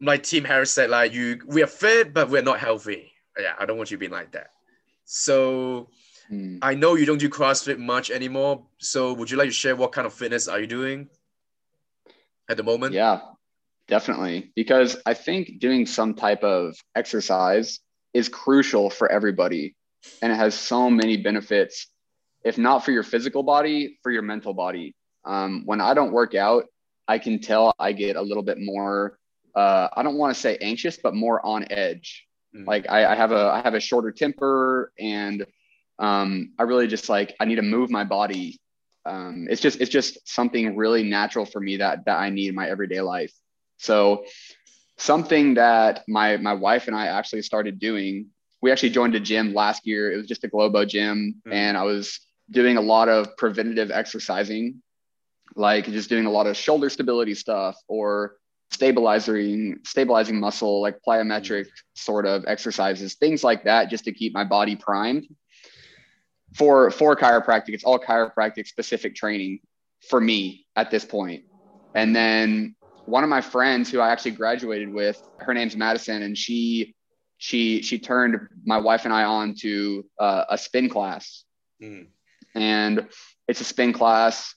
[0.01, 3.11] like Tim Harris said, like you we are fit but we're not healthy.
[3.39, 4.51] Yeah, I don't want you being like that.
[5.05, 5.89] So
[6.31, 6.59] mm.
[6.61, 8.65] I know you don't do CrossFit much anymore.
[8.79, 11.09] So would you like to share what kind of fitness are you doing
[12.49, 12.93] at the moment?
[12.93, 13.21] Yeah,
[13.87, 14.51] definitely.
[14.55, 17.79] Because I think doing some type of exercise
[18.13, 19.75] is crucial for everybody
[20.21, 21.87] and it has so many benefits
[22.43, 24.95] if not for your physical body, for your mental body.
[25.25, 26.65] Um, when I don't work out,
[27.07, 29.17] I can tell I get a little bit more.
[29.55, 32.27] Uh, I don't want to say anxious, but more on edge.
[32.55, 32.67] Mm-hmm.
[32.67, 35.45] Like I, I, have a I have a shorter temper, and
[35.99, 38.59] um, I really just like I need to move my body.
[39.05, 42.55] Um, it's just it's just something really natural for me that that I need in
[42.55, 43.33] my everyday life.
[43.77, 44.25] So
[44.97, 48.27] something that my my wife and I actually started doing.
[48.61, 50.11] We actually joined a gym last year.
[50.11, 51.53] It was just a Globo gym, mm-hmm.
[51.53, 54.83] and I was doing a lot of preventative exercising,
[55.55, 58.35] like just doing a lot of shoulder stability stuff or
[58.71, 64.43] stabilizing stabilizing muscle, like plyometric sort of exercises, things like that, just to keep my
[64.43, 65.27] body primed.
[66.55, 69.59] For for chiropractic, it's all chiropractic specific training
[70.09, 71.43] for me at this point.
[71.95, 76.37] And then one of my friends who I actually graduated with, her name's Madison, and
[76.37, 76.95] she
[77.37, 81.43] she she turned my wife and I on to uh, a spin class.
[81.81, 82.07] Mm
[82.55, 83.07] and
[83.47, 84.55] it's a spin class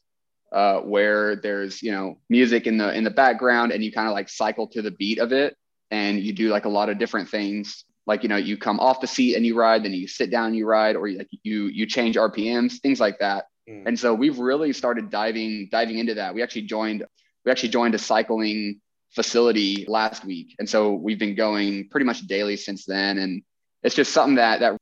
[0.55, 4.15] uh, where there's you know music in the in the background and you kind of
[4.15, 5.57] like cycle to the beat of it
[5.91, 7.85] and you do like a lot of different things.
[8.07, 10.47] Like you know you come off the seat and you ride then you sit down
[10.47, 13.47] and you ride or you, like you you change rpms things like that.
[13.69, 13.87] Mm.
[13.87, 16.35] and so we've really started diving diving into that.
[16.35, 17.05] We actually joined
[17.45, 18.81] we actually joined a cycling
[19.15, 20.55] facility last week.
[20.59, 23.19] And so we've been going pretty much daily since then.
[23.19, 23.43] And
[23.83, 24.77] it's just something that that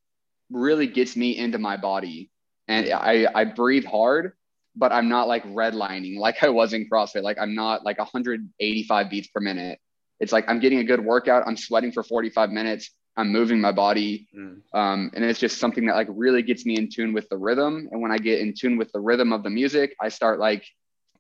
[0.51, 2.31] really gets me into my body.
[2.69, 4.33] And I, I breathe hard,
[4.77, 7.23] but I'm not like redlining like I was in CrossFit.
[7.23, 9.79] Like I'm not like 185 beats per minute.
[10.21, 11.45] It's like I'm getting a good workout.
[11.47, 12.91] I'm sweating for 45 minutes.
[13.17, 14.29] I'm moving my body.
[14.35, 14.63] Mm.
[14.73, 17.89] Um, and it's just something that like really gets me in tune with the rhythm.
[17.91, 20.65] And when I get in tune with the rhythm of the music, I start like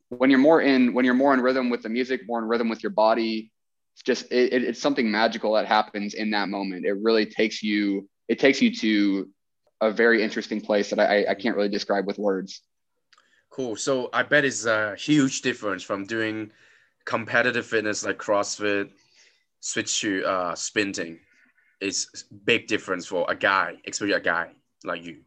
[0.08, 2.68] when you're more in when you're more in rhythm with the music, more in rhythm
[2.68, 3.50] with your body,
[3.94, 6.86] it's just it, it, it's something magical that happens in that moment.
[6.86, 9.28] It really takes you it takes you to
[9.80, 12.62] a very interesting place that I, I can't really describe with words.
[13.52, 13.76] Cool.
[13.76, 16.50] So I bet it's a huge difference from doing
[17.04, 18.88] competitive fitness like CrossFit,
[19.60, 21.18] switch to uh, sprinting.
[21.78, 24.52] is big difference for a guy, especially a guy
[24.84, 25.20] like you,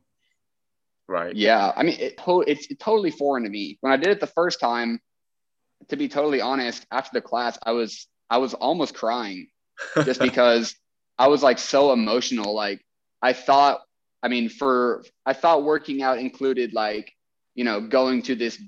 [1.08, 1.36] right?
[1.36, 3.78] Yeah, I mean, it, it's totally foreign to me.
[3.82, 5.00] When I did it the first time,
[5.90, 9.50] to be totally honest, after the class, I was I was almost crying,
[10.04, 10.74] just because
[11.20, 12.56] I was like so emotional.
[12.56, 12.84] Like
[13.22, 13.82] I thought,
[14.24, 17.12] I mean, for I thought working out included like
[17.56, 18.60] you know going to this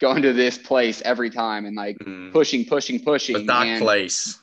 [0.00, 2.32] going to this place every time and like mm.
[2.32, 3.36] pushing, pushing, pushing.
[3.36, 4.38] The dark place.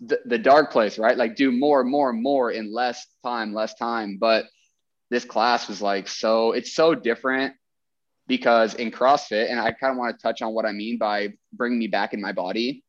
[0.00, 1.16] The, the dark place, right?
[1.16, 4.18] Like do more, more, more in less time, less time.
[4.20, 4.44] But
[5.08, 7.54] this class was like so it's so different
[8.26, 11.34] because in CrossFit, and I kind of want to touch on what I mean by
[11.52, 12.82] bringing me back in my body,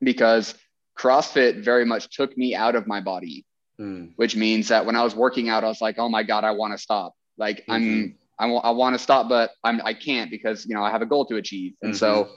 [0.00, 0.54] because
[0.96, 3.44] CrossFit very much took me out of my body,
[3.78, 4.12] mm.
[4.16, 6.52] which means that when I was working out, I was like, oh my God, I
[6.52, 7.14] want to stop.
[7.36, 7.72] Like mm-hmm.
[7.72, 10.90] I'm, I, w- I want to stop, but I'm, I can't because, you know, I
[10.90, 11.74] have a goal to achieve.
[11.82, 11.98] And mm-hmm.
[11.98, 12.28] so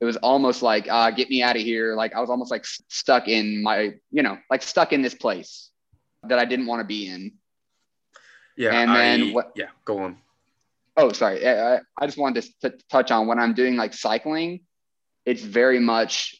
[0.00, 1.94] it was almost like, uh, get me out of here.
[1.94, 5.70] Like I was almost like stuck in my, you know, like stuck in this place
[6.24, 7.32] that I didn't want to be in.
[8.56, 8.78] Yeah.
[8.78, 9.52] And then I, what?
[9.54, 9.68] Yeah.
[9.84, 10.18] Go on.
[10.96, 11.46] Oh, sorry.
[11.46, 14.60] I, I just wanted to t- touch on when I'm doing like cycling,
[15.24, 16.36] it's very much,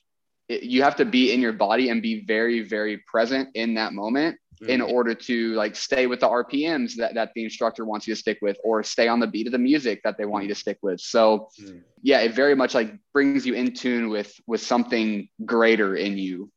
[0.48, 3.92] it, you have to be in your body and be very, very present in that
[3.92, 4.70] moment mm-hmm.
[4.70, 8.20] in order to like stay with the RPMs that, that the instructor wants you to
[8.20, 10.54] stick with or stay on the beat of the music that they want you to
[10.54, 11.00] stick with.
[11.00, 11.78] So mm-hmm.
[12.02, 16.50] yeah, it very much like brings you in tune with, with something greater in you.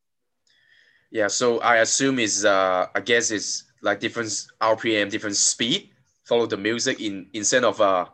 [1.12, 1.28] Yeah.
[1.28, 4.30] So I assume is, uh, I guess it's like different
[4.62, 5.92] RPM, different speed
[6.30, 8.06] follow the music in instead of uh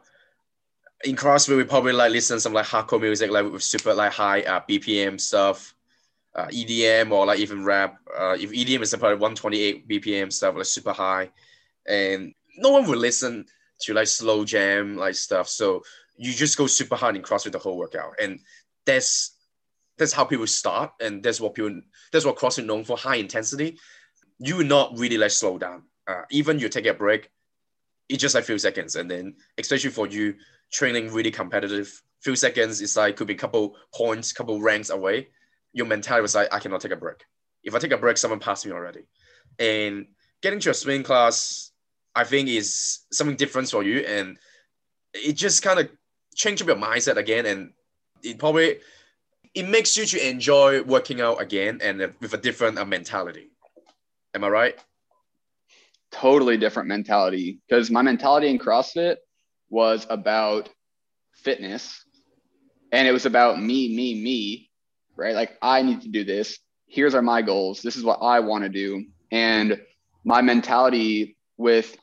[1.03, 4.41] in CrossFit we probably like listen some like hardcore music like with super like high
[4.41, 5.75] uh, BPM stuff,
[6.35, 7.97] uh, EDM or like even rap.
[8.17, 11.29] Uh, if EDM is about 128 BPM stuff like super high,
[11.87, 13.45] and no one will listen
[13.81, 15.47] to like slow jam like stuff.
[15.47, 15.83] So
[16.17, 18.39] you just go super hard in CrossFit the whole workout, and
[18.85, 19.35] that's
[19.97, 21.81] that's how people start, and that's what people
[22.11, 23.77] that's what CrossFit known for high intensity.
[24.39, 25.83] You will not really like slow down.
[26.07, 27.29] Uh, even you take a break,
[28.09, 28.95] it's just like few seconds.
[28.95, 30.35] And then especially for you
[30.71, 35.29] training really competitive, few seconds is like could be a couple points, couple ranks away.
[35.75, 37.23] Your mentality was like, I cannot take a break.
[37.63, 39.01] If I take a break, someone passed me already.
[39.59, 40.07] And
[40.41, 41.71] getting to a swing class,
[42.15, 43.99] I think is something different for you.
[43.99, 44.37] And
[45.13, 45.89] it just kind of
[46.33, 47.45] change up your mindset again.
[47.45, 47.73] And
[48.23, 48.79] it probably
[49.53, 53.51] it makes you to enjoy working out again and with a different uh, mentality.
[54.33, 54.79] Am I right?
[56.15, 59.17] totally different mentality because my mentality in CrossFit
[59.69, 60.69] was about
[61.33, 62.05] fitness
[62.91, 64.69] and it was about me, me, me,
[65.15, 65.35] right?
[65.35, 66.59] Like I need to do this.
[66.87, 67.81] Here's are my goals.
[67.81, 69.05] This is what I want to do.
[69.31, 69.81] And
[70.23, 71.95] my mentality with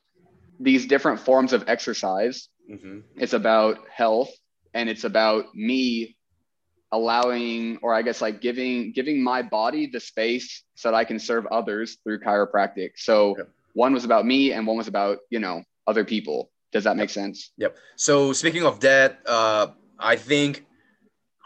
[0.60, 3.00] these different forms of exercise, mm-hmm.
[3.16, 4.30] it's about health
[4.74, 6.16] and it's about me
[6.92, 11.18] allowing or i guess like giving giving my body the space so that i can
[11.18, 13.34] serve others through chiropractic so
[13.72, 17.08] one was about me and one was about you know other people does that make
[17.08, 20.66] sense yep so speaking of that uh, i think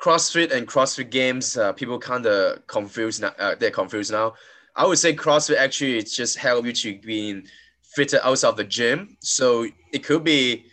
[0.02, 4.34] crossfit and crossfit games uh, people kind of confused now uh, they're confused now
[4.74, 7.42] i would say crossfit actually it's just help you to be
[7.82, 10.66] fitter outside of the gym so it could be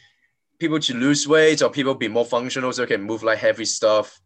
[0.59, 3.65] people to lose weight or people be more functional so you can move like heavy
[3.65, 4.19] stuff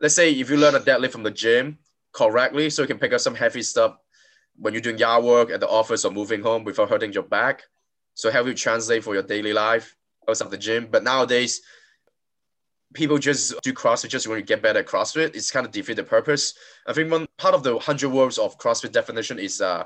[0.00, 1.78] let's say if you learn a deadlift from the gym
[2.12, 3.96] correctly so you can pick up some heavy stuff
[4.60, 7.62] when you're doing yard work at the office or moving home without hurting your back.
[8.14, 9.96] So help you translate for your daily life
[10.28, 10.88] outside the gym.
[10.90, 11.62] But nowadays,
[12.94, 15.36] people just do CrossFit just want to get better at CrossFit.
[15.36, 16.54] It's kind of defeat the purpose.
[16.86, 19.84] I think one part of the hundred words of CrossFit definition is uh,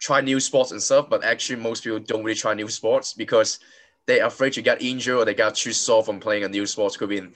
[0.00, 1.08] try new sports and stuff.
[1.08, 3.60] But actually, most people don't really try new sports because
[4.06, 6.98] they're afraid to get injured or they got too sore from playing a new sport.
[6.98, 7.34] Could be in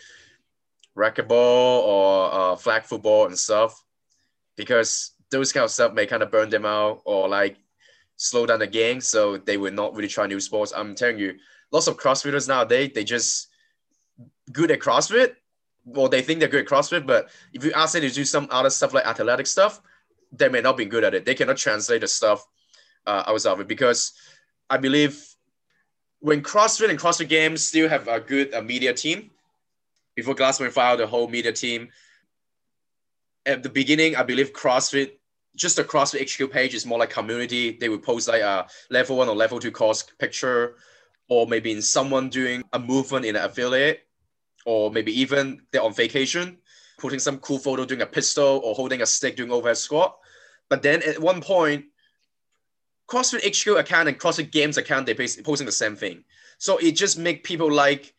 [0.96, 3.82] racquetball or uh, flag football and stuff.
[4.56, 7.56] Because those kind of stuff may kind of burn them out or like
[8.16, 9.00] slow down the game.
[9.00, 10.72] So they will not really try new sports.
[10.74, 11.34] I'm telling you,
[11.72, 13.48] lots of CrossFitters nowadays, they just
[14.52, 15.34] good at CrossFit.
[15.84, 18.48] Well, they think they're good at CrossFit, but if you ask them to do some
[18.50, 19.80] other stuff like athletic stuff,
[20.32, 21.24] they may not be good at it.
[21.24, 22.46] They cannot translate the stuff
[23.06, 24.12] uh, it because
[24.68, 25.24] I believe
[26.20, 29.30] when CrossFit and CrossFit Games still have a good uh, media team,
[30.14, 31.88] before Glassman filed the whole media team,
[33.44, 35.12] at the beginning, I believe CrossFit,
[35.54, 37.76] just the CrossFit HQ page is more like community.
[37.78, 40.76] They would post like a level one or level two course picture,
[41.28, 44.05] or maybe in someone doing a movement in an affiliate,
[44.66, 46.58] or maybe even they're on vacation,
[46.98, 50.18] putting some cool photo doing a pistol or holding a stick doing overhead squat.
[50.68, 51.86] But then at one point,
[53.08, 56.24] CrossFit HQ account and CrossFit Games account, they're posting the same thing.
[56.58, 58.12] So it just make people like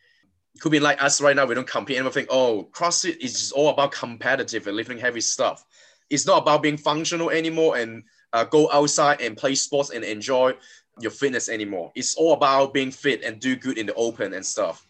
[0.59, 1.45] could be like us right now.
[1.45, 5.21] We don't compete and think, oh, CrossFit is just all about competitive and lifting heavy
[5.21, 5.63] stuff.
[6.09, 10.53] It's not about being functional anymore and uh, go outside and play sports and enjoy
[10.99, 11.91] your fitness anymore.
[11.95, 14.85] It's all about being fit and do good in the open and stuff.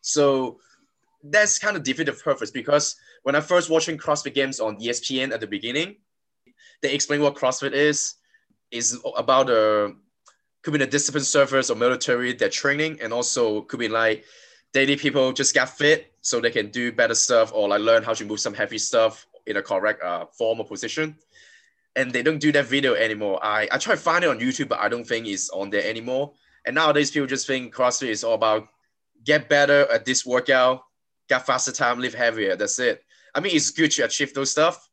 [0.00, 0.58] So
[1.22, 5.32] that's kind of defeat the purpose because when I first watching CrossFit games on ESPN
[5.32, 5.96] at the beginning,
[6.82, 8.14] they explain what CrossFit is.
[8.70, 9.94] Is about the uh,
[10.62, 14.24] could be the discipline service or military, their training, and also could be like
[14.72, 18.14] daily people just get fit so they can do better stuff or like learn how
[18.14, 21.16] to move some heavy stuff in a correct uh, form or position.
[21.96, 23.38] And they don't do that video anymore.
[23.44, 25.84] I, I try to find it on YouTube, but I don't think it's on there
[25.84, 26.32] anymore.
[26.64, 28.68] And nowadays people just think CrossFit is all about
[29.24, 30.84] get better at this workout,
[31.28, 32.56] get faster time, live heavier.
[32.56, 33.04] That's it.
[33.34, 34.88] I mean, it's good to achieve those stuff,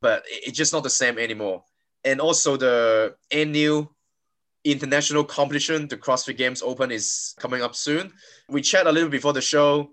[0.00, 1.64] but it's just not the same anymore.
[2.04, 3.94] And also the annual
[4.64, 8.12] international competition, the CrossFit Games Open is coming up soon.
[8.48, 9.90] We chat a little before the show.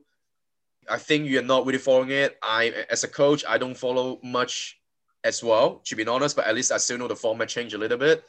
[0.89, 2.37] I think you're not really following it.
[2.41, 4.79] I, as a coach, I don't follow much
[5.23, 7.77] as well, to be honest, but at least I still know the format changed a
[7.77, 8.23] little bit.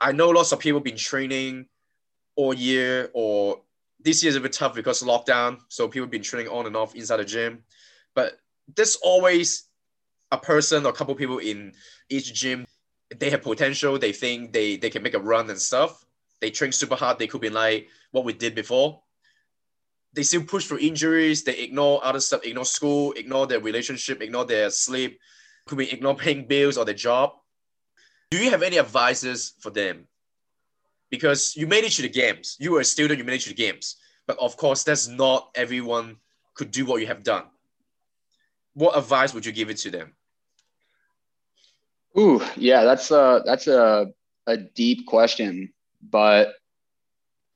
[0.00, 1.66] I know lots of people been training
[2.36, 3.62] all year or
[4.00, 5.58] this year is a bit tough because of lockdown.
[5.68, 7.64] So people have been training on and off inside the gym.
[8.14, 8.38] But
[8.74, 9.64] there's always
[10.30, 11.72] a person or a couple people in
[12.08, 12.66] each gym.
[13.16, 13.98] They have potential.
[13.98, 16.04] They think they, they can make a run and stuff.
[16.40, 17.18] They train super hard.
[17.18, 19.02] They could be like what we did before.
[20.14, 21.44] They still push through injuries.
[21.44, 25.20] They ignore other stuff, ignore school, ignore their relationship, ignore their sleep,
[25.66, 27.34] could be ignore paying bills or their job.
[28.30, 30.07] Do you have any advices for them?
[31.10, 32.56] Because you made it to the games.
[32.58, 33.96] You were a student, you made it to the games.
[34.26, 36.16] But of course, that's not everyone
[36.54, 37.44] could do what you have done
[38.78, 40.14] what advice would you give it to them?
[42.16, 44.12] Ooh, yeah, that's a that's a
[44.46, 46.54] a deep question, but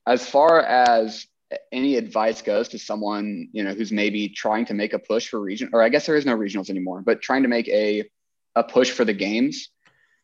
[0.07, 1.27] as far as
[1.71, 5.41] any advice goes to someone you know who's maybe trying to make a push for
[5.41, 8.09] region, or I guess there is no regionals anymore, but trying to make a
[8.57, 9.69] a push for the games.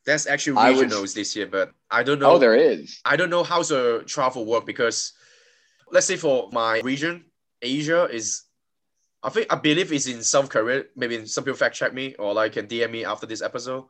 [0.05, 2.33] That's actually regionals would, this year, but I don't know.
[2.33, 3.01] Oh, there is.
[3.05, 5.13] I don't know how's the travel work because,
[5.91, 7.25] let's say for my region,
[7.63, 8.45] Asia is
[9.23, 10.85] I think I believe it's in South Korea.
[10.95, 13.85] Maybe some people fact check me or like can DM me after this episode.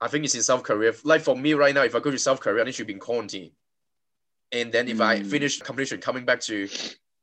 [0.00, 0.92] I think it's in South Korea.
[1.04, 2.92] Like for me right now, if I go to South Korea, I need to be
[2.92, 3.52] in quarantine.
[4.50, 5.04] And then if mm.
[5.04, 5.28] I hmm.
[5.28, 6.68] finish completion coming back to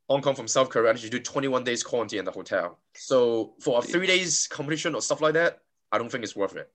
[0.10, 2.80] Hong Kong from South Korea, I need to do 21 days quarantine in the hotel.
[2.96, 5.60] So for a three days completion or stuff like that,
[5.92, 6.72] I don't think it's worth it.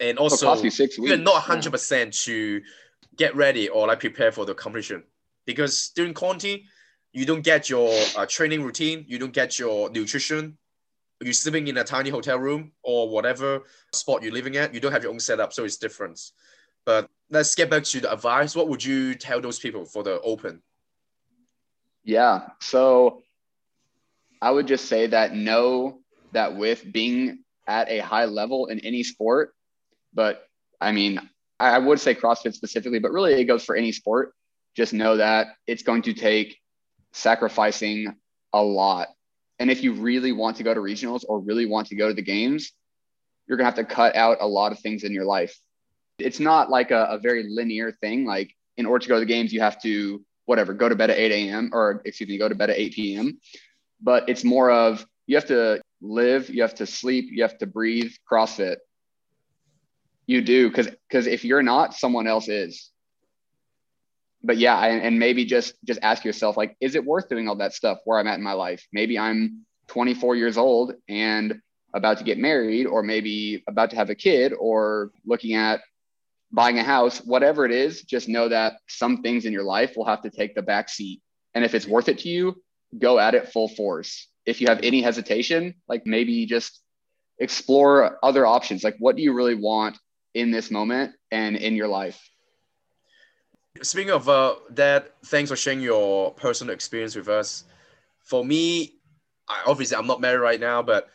[0.00, 0.54] And also,
[0.98, 2.10] you're not 100% yeah.
[2.10, 2.62] to
[3.16, 5.02] get ready or like prepare for the competition
[5.46, 6.64] because during quarantine,
[7.12, 10.56] you don't get your uh, training routine, you don't get your nutrition,
[11.20, 13.62] you're sleeping in a tiny hotel room or whatever
[13.92, 16.18] spot you're living at, you don't have your own setup, so it's different.
[16.84, 18.56] But let's get back to the advice.
[18.56, 20.62] What would you tell those people for the open?
[22.02, 22.48] Yeah.
[22.60, 23.22] So
[24.40, 26.00] I would just say that know
[26.32, 29.54] that with being at a high level in any sport,
[30.14, 30.46] but
[30.80, 31.20] I mean,
[31.60, 34.34] I would say CrossFit specifically, but really it goes for any sport.
[34.76, 36.58] Just know that it's going to take
[37.12, 38.14] sacrificing
[38.52, 39.08] a lot.
[39.58, 42.14] And if you really want to go to regionals or really want to go to
[42.14, 42.72] the games,
[43.46, 45.56] you're going to have to cut out a lot of things in your life.
[46.18, 48.24] It's not like a, a very linear thing.
[48.24, 51.10] Like, in order to go to the games, you have to, whatever, go to bed
[51.10, 51.70] at 8 a.m.
[51.72, 53.38] or, excuse me, go to bed at 8 p.m.
[54.00, 57.66] But it's more of you have to live, you have to sleep, you have to
[57.66, 58.76] breathe CrossFit.
[60.26, 62.92] You do because because if you're not, someone else is
[64.44, 67.56] but yeah, and, and maybe just just ask yourself like, is it worth doing all
[67.56, 68.86] that stuff where I'm at in my life?
[68.92, 71.60] Maybe I'm 24 years old and
[71.94, 75.80] about to get married, or maybe about to have a kid, or looking at
[76.50, 80.06] buying a house, whatever it is, just know that some things in your life will
[80.06, 81.20] have to take the back seat.
[81.54, 82.62] And if it's worth it to you,
[82.98, 84.28] go at it full force.
[84.46, 86.80] If you have any hesitation, like maybe just
[87.38, 88.82] explore other options.
[88.82, 89.98] Like, what do you really want
[90.34, 92.30] in this moment and in your life?
[93.80, 97.64] Speaking of uh, that, thanks for sharing your personal experience with us.
[98.20, 98.94] For me,
[99.48, 101.08] I, obviously I'm not married right now, but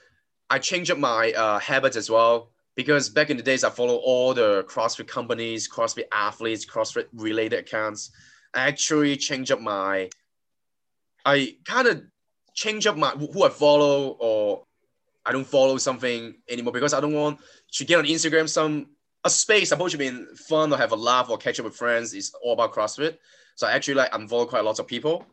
[0.50, 3.96] I changed up my uh, habits as well because back in the days I follow
[3.96, 8.12] all the CrossFit companies, CrossFit athletes, CrossFit related accounts.
[8.54, 10.10] I actually changed up my,
[11.26, 12.04] I kind of
[12.54, 14.64] change up my who I follow or
[15.26, 17.40] I don't follow something anymore because I don't want
[17.74, 18.88] to get on Instagram some
[19.28, 22.14] a space supposed to be fun or have a laugh or catch up with friends
[22.14, 23.18] is all about CrossFit.
[23.56, 25.26] So I actually like involve quite a lot of people.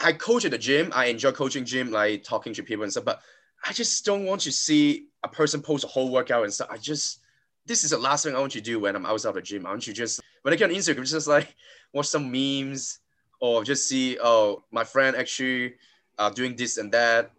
[0.00, 0.90] I coach at the gym.
[0.92, 3.04] I enjoy coaching gym, like talking to people and stuff.
[3.04, 3.20] But
[3.64, 6.68] I just don't want to see a person post a whole workout and stuff.
[6.68, 7.20] I just
[7.64, 9.66] this is the last thing I want to do when I'm outside of the gym.
[9.66, 11.54] I want to just when I get on Instagram, just like
[11.92, 12.98] watch some memes
[13.40, 15.74] or just see oh my friend actually
[16.18, 17.30] uh, doing this and that.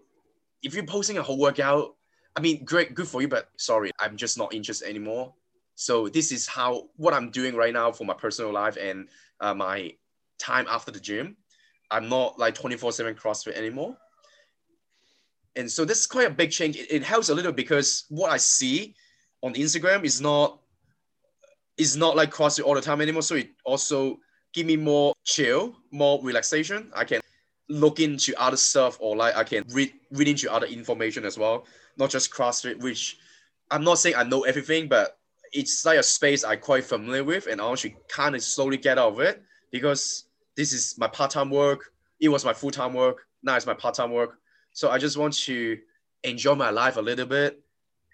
[0.64, 1.96] If you're posting a whole workout,
[2.38, 5.34] I mean, great, good for you, but sorry, I'm just not interested anymore
[5.78, 9.08] So this is how what I'm doing right now for my personal life and
[9.40, 9.94] uh, my
[10.40, 11.38] time after the gym.
[11.92, 13.96] I'm not like 24/7 CrossFit anymore.
[15.56, 16.78] And so this is quite a big change.
[16.78, 18.96] It, it helps a little because what I see
[19.44, 20.60] on Instagram is not
[21.78, 23.22] is not like CrossFit all the time anymore.
[23.22, 24.18] So it also
[24.54, 26.92] give me more chill, more relaxation.
[26.96, 27.22] I can
[27.70, 31.68] look into other stuff or like I can read read into other information as well,
[31.98, 33.20] not just CrossFit, which
[33.70, 35.17] I'm not saying I know everything, but
[35.52, 38.98] it's like a space I'm quite familiar with, and I to kind of slowly get
[38.98, 39.42] out of it
[39.72, 40.26] because
[40.56, 41.92] this is my part-time work.
[42.20, 43.26] It was my full-time work.
[43.44, 44.40] Now it's my part-time work.
[44.72, 45.78] So I just want to
[46.24, 47.62] enjoy my life a little bit.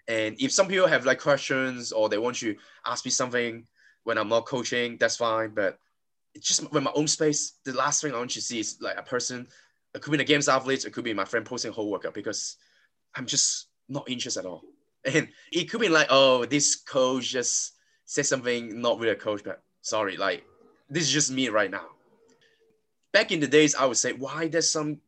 [0.08, 2.54] And if some people have like questions or they want to
[2.86, 3.66] ask me something
[4.04, 5.54] when I'm not coaching, that's fine.
[5.54, 5.78] But
[6.34, 7.54] it's just with my own space.
[7.64, 9.46] The last thing I want to see is like a person.
[9.94, 10.84] It could be the games athlete.
[10.84, 12.56] It could be my friend posting a whole workout because
[13.14, 14.62] I'm just not interested at all.
[15.04, 17.74] And it could be like, oh, this coach just
[18.06, 20.44] said something not really a coach, but sorry, like
[20.88, 21.86] this is just me right now.
[23.12, 25.00] Back in the days, I would say, why there's some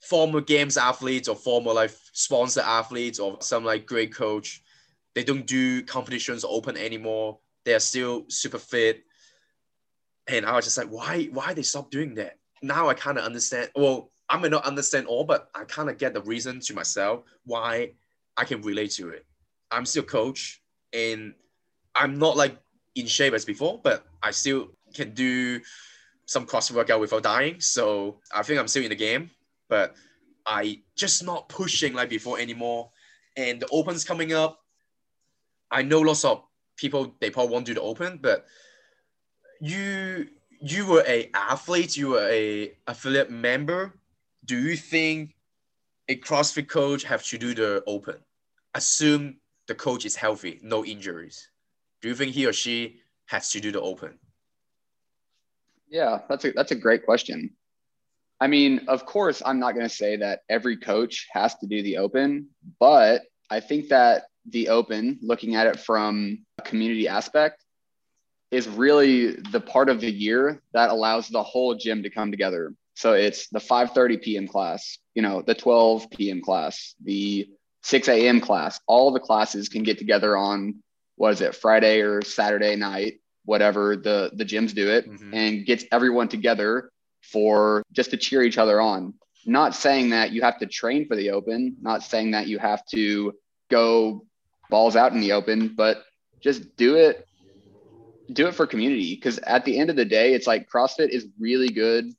[0.00, 4.62] former games athletes or former like sponsor athletes or some like great coach,
[5.14, 7.38] they don't do competitions open anymore.
[7.64, 9.02] They are still super fit.
[10.28, 12.38] And I was just like, why, why they stop doing that?
[12.62, 13.70] Now I kind of understand.
[13.74, 17.22] Well, I may not understand all, but I kind of get the reason to myself
[17.44, 17.92] why
[18.36, 19.24] I can relate to it.
[19.70, 20.62] I'm still coach
[20.92, 21.34] and
[21.94, 22.56] I'm not like
[22.94, 25.60] in shape as before, but I still can do
[26.26, 27.60] some cross workout without dying.
[27.60, 29.30] So I think I'm still in the game,
[29.68, 29.94] but
[30.46, 32.90] I just not pushing like before anymore.
[33.36, 34.60] And the opens coming up.
[35.70, 36.42] I know lots of
[36.76, 38.46] people they probably won't do the open, but
[39.60, 40.28] you
[40.60, 43.92] you were a athlete, you were a affiliate member.
[44.44, 45.34] Do you think
[46.08, 48.16] a CrossFit coach have to do the open?
[48.76, 51.50] Assume the coach is healthy, no injuries,
[52.02, 54.18] do you think he or she has to do the open?
[55.88, 57.50] Yeah, that's a that's a great question.
[58.40, 61.82] I mean, of course, I'm not going to say that every coach has to do
[61.82, 62.48] the open,
[62.78, 67.64] but I think that the open, looking at it from a community aspect,
[68.50, 72.74] is really the part of the year that allows the whole gym to come together.
[72.94, 74.46] So it's the 5:30 p.m.
[74.46, 76.42] class, you know, the 12 p.m.
[76.42, 77.48] class, the
[77.86, 78.40] 6 a.m.
[78.40, 78.80] class.
[78.88, 80.82] All the classes can get together on
[81.14, 85.32] what is it, Friday or Saturday night, whatever the the gyms do it, mm-hmm.
[85.32, 86.90] and gets everyone together
[87.22, 89.14] for just to cheer each other on.
[89.46, 92.84] Not saying that you have to train for the open, not saying that you have
[92.86, 93.32] to
[93.70, 94.26] go
[94.68, 96.02] balls out in the open, but
[96.40, 97.24] just do it
[98.32, 101.28] do it for community because at the end of the day it's like CrossFit is
[101.38, 102.12] really good.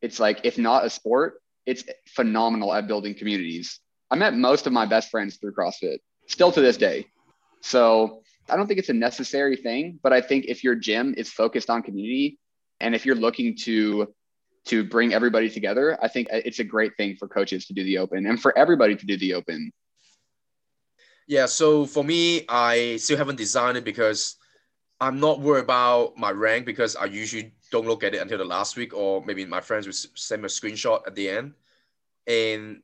[0.00, 3.80] It's like if not a sport, it's phenomenal at building communities.
[4.14, 5.98] I met most of my best friends through CrossFit,
[6.28, 7.08] still to this day.
[7.62, 11.28] So I don't think it's a necessary thing, but I think if your gym is
[11.28, 12.38] focused on community
[12.78, 14.14] and if you're looking to
[14.66, 17.98] to bring everybody together, I think it's a great thing for coaches to do the
[17.98, 19.72] open and for everybody to do the open.
[21.26, 24.36] Yeah, so for me, I still haven't designed it because
[25.00, 28.44] I'm not worried about my rank because I usually don't look at it until the
[28.44, 31.54] last week or maybe my friends will send me a screenshot at the end.
[32.28, 32.80] And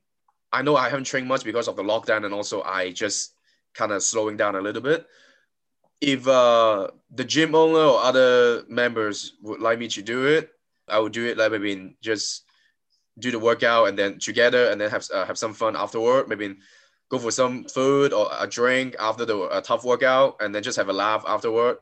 [0.52, 3.34] I know I haven't trained much because of the lockdown, and also I just
[3.74, 5.06] kind of slowing down a little bit.
[6.00, 10.50] If uh, the gym owner or other members would like me to do it,
[10.88, 12.44] I would do it like maybe just
[13.18, 16.28] do the workout and then together, and then have uh, have some fun afterward.
[16.28, 16.56] Maybe
[17.10, 20.78] go for some food or a drink after the a tough workout, and then just
[20.78, 21.78] have a laugh afterward.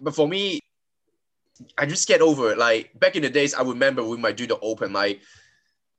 [0.00, 0.60] But for me,
[1.76, 2.58] I just get over it.
[2.58, 5.20] Like back in the days, I remember we might do the open like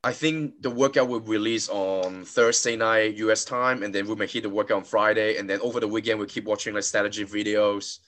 [0.04, 4.26] I think the workout will release on Thursday night US time, and then we may
[4.26, 7.24] hit the workout on Friday, and then over the weekend we keep watching like strategy
[7.24, 7.99] videos,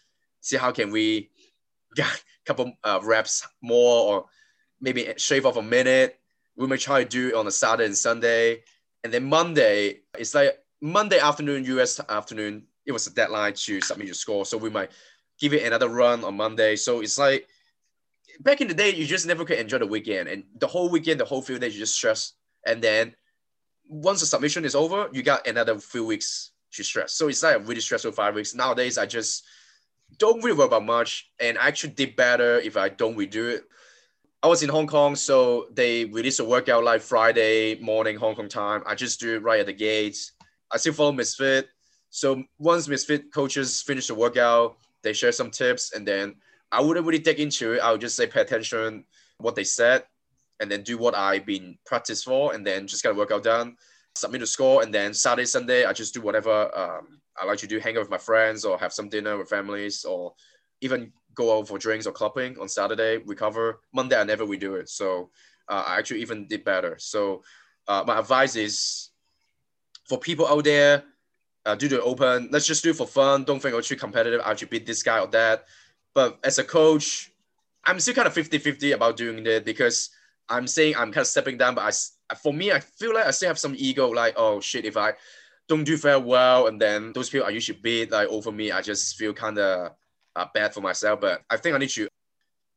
[0.42, 1.30] see how can we
[1.96, 4.26] get a couple uh, reps more, or
[4.82, 6.20] maybe shave off a minute.
[6.56, 8.64] We may try to do it on a Saturday and Sunday,
[9.04, 12.64] and then Monday it's like Monday afternoon US afternoon.
[12.86, 14.90] It was a deadline to submit your score, so we might
[15.40, 16.76] give it another run on Monday.
[16.76, 17.48] So it's like
[18.40, 21.20] back in the day, you just never could enjoy the weekend, and the whole weekend,
[21.20, 22.34] the whole few days, you just stress,
[22.66, 23.16] and then
[23.88, 27.14] once the submission is over, you got another few weeks to stress.
[27.14, 28.56] So it's like a really stressful five weeks.
[28.56, 29.46] Nowadays, I just
[30.18, 33.64] don't really worry about much, and I actually did better if I don't redo it.
[34.42, 38.50] I was in Hong Kong, so they released a workout like Friday morning Hong Kong
[38.50, 38.84] time.
[38.86, 40.34] I just do it right at the gates.
[40.72, 41.70] I still follow Misfit.
[42.10, 46.36] So once Misfit coaches finish the workout, they share some tips, and then
[46.74, 47.80] I wouldn't really dig into it.
[47.80, 49.06] I would just say pay attention
[49.38, 50.04] what they said
[50.60, 53.78] and then do what I've been practiced for and then just get a workout done,
[54.16, 57.68] submit a score, and then Saturday, Sunday, I just do whatever um, I like to
[57.68, 60.34] do hang out with my friends or have some dinner with families or
[60.82, 63.18] even go out for drinks or clubbing on Saturday.
[63.18, 64.90] Recover Monday, I never redo it.
[64.90, 65.30] So
[65.68, 66.96] uh, I actually even did better.
[67.00, 67.44] So
[67.88, 69.10] uh, my advice is
[70.08, 71.04] for people out there,
[71.66, 72.50] uh, do the open.
[72.52, 73.46] Let's just do it for fun.
[73.46, 74.42] Don't think, oh, too competitive.
[74.44, 75.66] I should beat this guy or that.
[76.14, 77.32] But as a coach,
[77.86, 80.10] I'm still kind of 50 50 about doing it because
[80.50, 81.76] I'm saying I'm kind of stepping down.
[81.76, 81.94] But
[82.32, 84.10] I, for me, I feel like I still have some ego.
[84.10, 85.14] Like, oh shit, if I
[85.68, 88.82] don't do very well, and then those people I usually beat like over me, I
[88.82, 89.92] just feel kind of
[90.36, 91.22] uh, bad for myself.
[91.22, 92.08] But I think I need to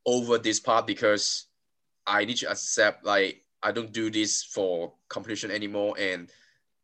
[0.05, 1.47] over this part because
[2.07, 6.31] I need to accept like I don't do this for competition anymore, and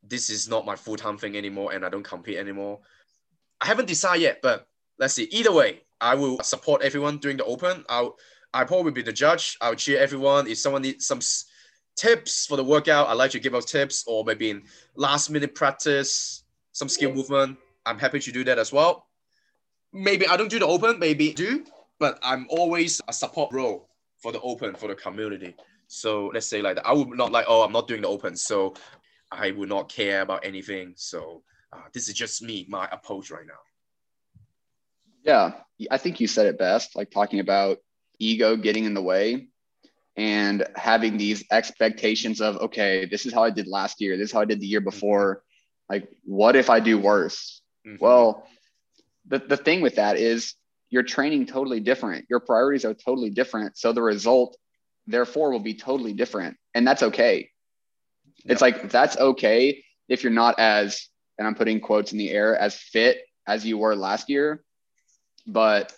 [0.03, 2.81] this is not my full time thing anymore, and I don't compete anymore.
[3.61, 4.67] I haven't decided yet, but
[4.99, 5.25] let's see.
[5.25, 7.85] Either way, I will support everyone during the open.
[7.89, 8.17] I'll
[8.53, 9.57] I probably be the judge.
[9.63, 10.47] I'll cheer everyone.
[10.47, 11.21] If someone needs some
[11.97, 15.55] tips for the workout, I like to give out tips, or maybe in last minute
[15.55, 17.57] practice, some skill movement.
[17.87, 19.07] I'm happy to do that as well.
[19.93, 21.65] Maybe I don't do the open, maybe do,
[21.99, 23.89] but I'm always a support role
[24.19, 25.55] for the open for the community.
[25.87, 26.87] So let's say like that.
[26.87, 28.75] I would not like, oh, I'm not doing the open, so
[29.31, 30.95] I would not care about anything.
[30.97, 31.43] So
[31.73, 33.61] uh, this is just me, my approach right now.
[35.23, 35.53] Yeah,
[35.91, 36.97] I think you said it best.
[36.97, 37.79] Like talking about
[38.19, 39.49] ego getting in the way
[40.17, 44.33] and having these expectations of okay this is how i did last year this is
[44.33, 44.91] how i did the year mm-hmm.
[44.91, 45.43] before.
[45.89, 47.61] Like what if i do worse?
[47.87, 47.97] Mm-hmm.
[48.01, 48.47] well
[49.27, 50.55] the, the thing with that is
[50.91, 52.27] you're training totally different.
[52.29, 53.79] Your priorities are totally different.
[53.79, 54.59] So the result
[55.07, 56.59] therefore will be totally different.
[56.75, 57.49] And that's okay.
[58.45, 61.09] It's like that's okay if you're not as
[61.39, 64.63] and i'm putting quotes in the air as fit as you were last year
[65.47, 65.93] but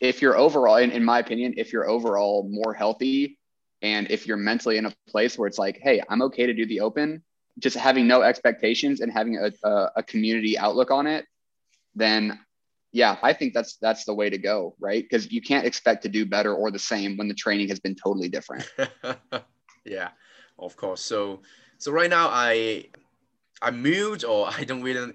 [0.00, 3.38] if you're overall, in, in my opinion, if you're overall more healthy
[3.82, 6.66] and if you're mentally in a place where it's like, hey, I'm okay to do
[6.66, 7.22] the open,
[7.58, 11.26] just having no expectations and having a, a, a community outlook on it,
[11.94, 12.38] then
[12.92, 15.02] yeah, I think that's that's the way to go, right?
[15.02, 17.94] Because you can't expect to do better or the same when the training has been
[17.94, 18.68] totally different.
[19.84, 20.08] yeah,
[20.58, 21.00] of course.
[21.00, 21.42] So
[21.78, 22.86] so right now I
[23.62, 25.12] I moved or I don't really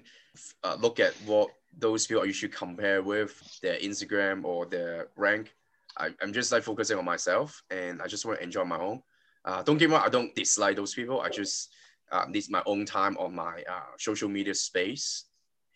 [0.64, 5.54] uh, look at what those people you should compare with their Instagram or their rank.
[5.98, 9.02] I, am just like focusing on myself and I just want to enjoy my own.
[9.44, 11.20] Uh, don't get me wrong, I don't dislike those people.
[11.20, 11.70] I just
[12.12, 15.24] uh, need my own time on my uh, social media space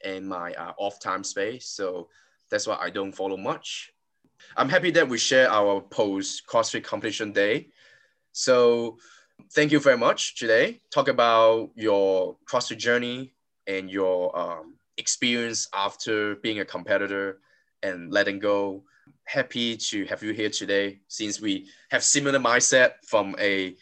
[0.05, 1.69] and my uh, off time space.
[1.69, 2.09] So
[2.51, 3.93] that's why I don't follow much.
[4.57, 7.69] I'm happy that we share our post CrossFit competition day.
[8.33, 8.99] So
[9.53, 10.81] thank you very much today.
[10.91, 13.33] Talk about your CrossFit journey
[13.67, 17.41] and your um, experience after being a competitor
[17.83, 18.85] and letting go.
[19.25, 23.75] Happy to have you here today since we have similar mindset from a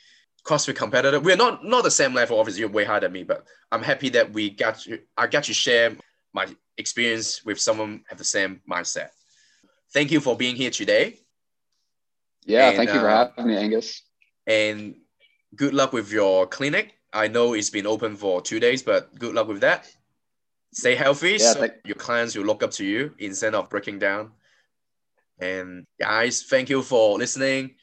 [0.45, 1.21] CrossFit competitor.
[1.21, 4.09] We're not not the same level, obviously you're way higher than me, but I'm happy
[4.11, 5.97] that we got to I got to share
[6.33, 6.47] my
[6.77, 9.09] experience with someone have the same mindset.
[9.93, 11.19] Thank you for being here today.
[12.45, 14.03] Yeah, and, thank you for uh, having me, Angus.
[14.47, 14.97] And
[15.57, 16.95] good luck with your clinic.
[17.13, 19.91] I know it's been open for two days, but good luck with that
[20.73, 24.33] stay healthy yeah, so your clients will look up to you instead of breaking down.
[25.41, 27.75] And guys, thank you for listening.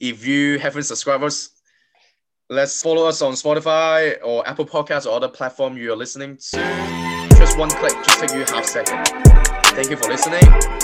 [0.00, 1.50] If you haven't subscribed us,
[2.48, 7.28] let's follow us on Spotify or Apple Podcasts or other platform you are listening to.
[7.36, 9.04] Just one click, just take you half second.
[9.74, 10.83] Thank you for listening.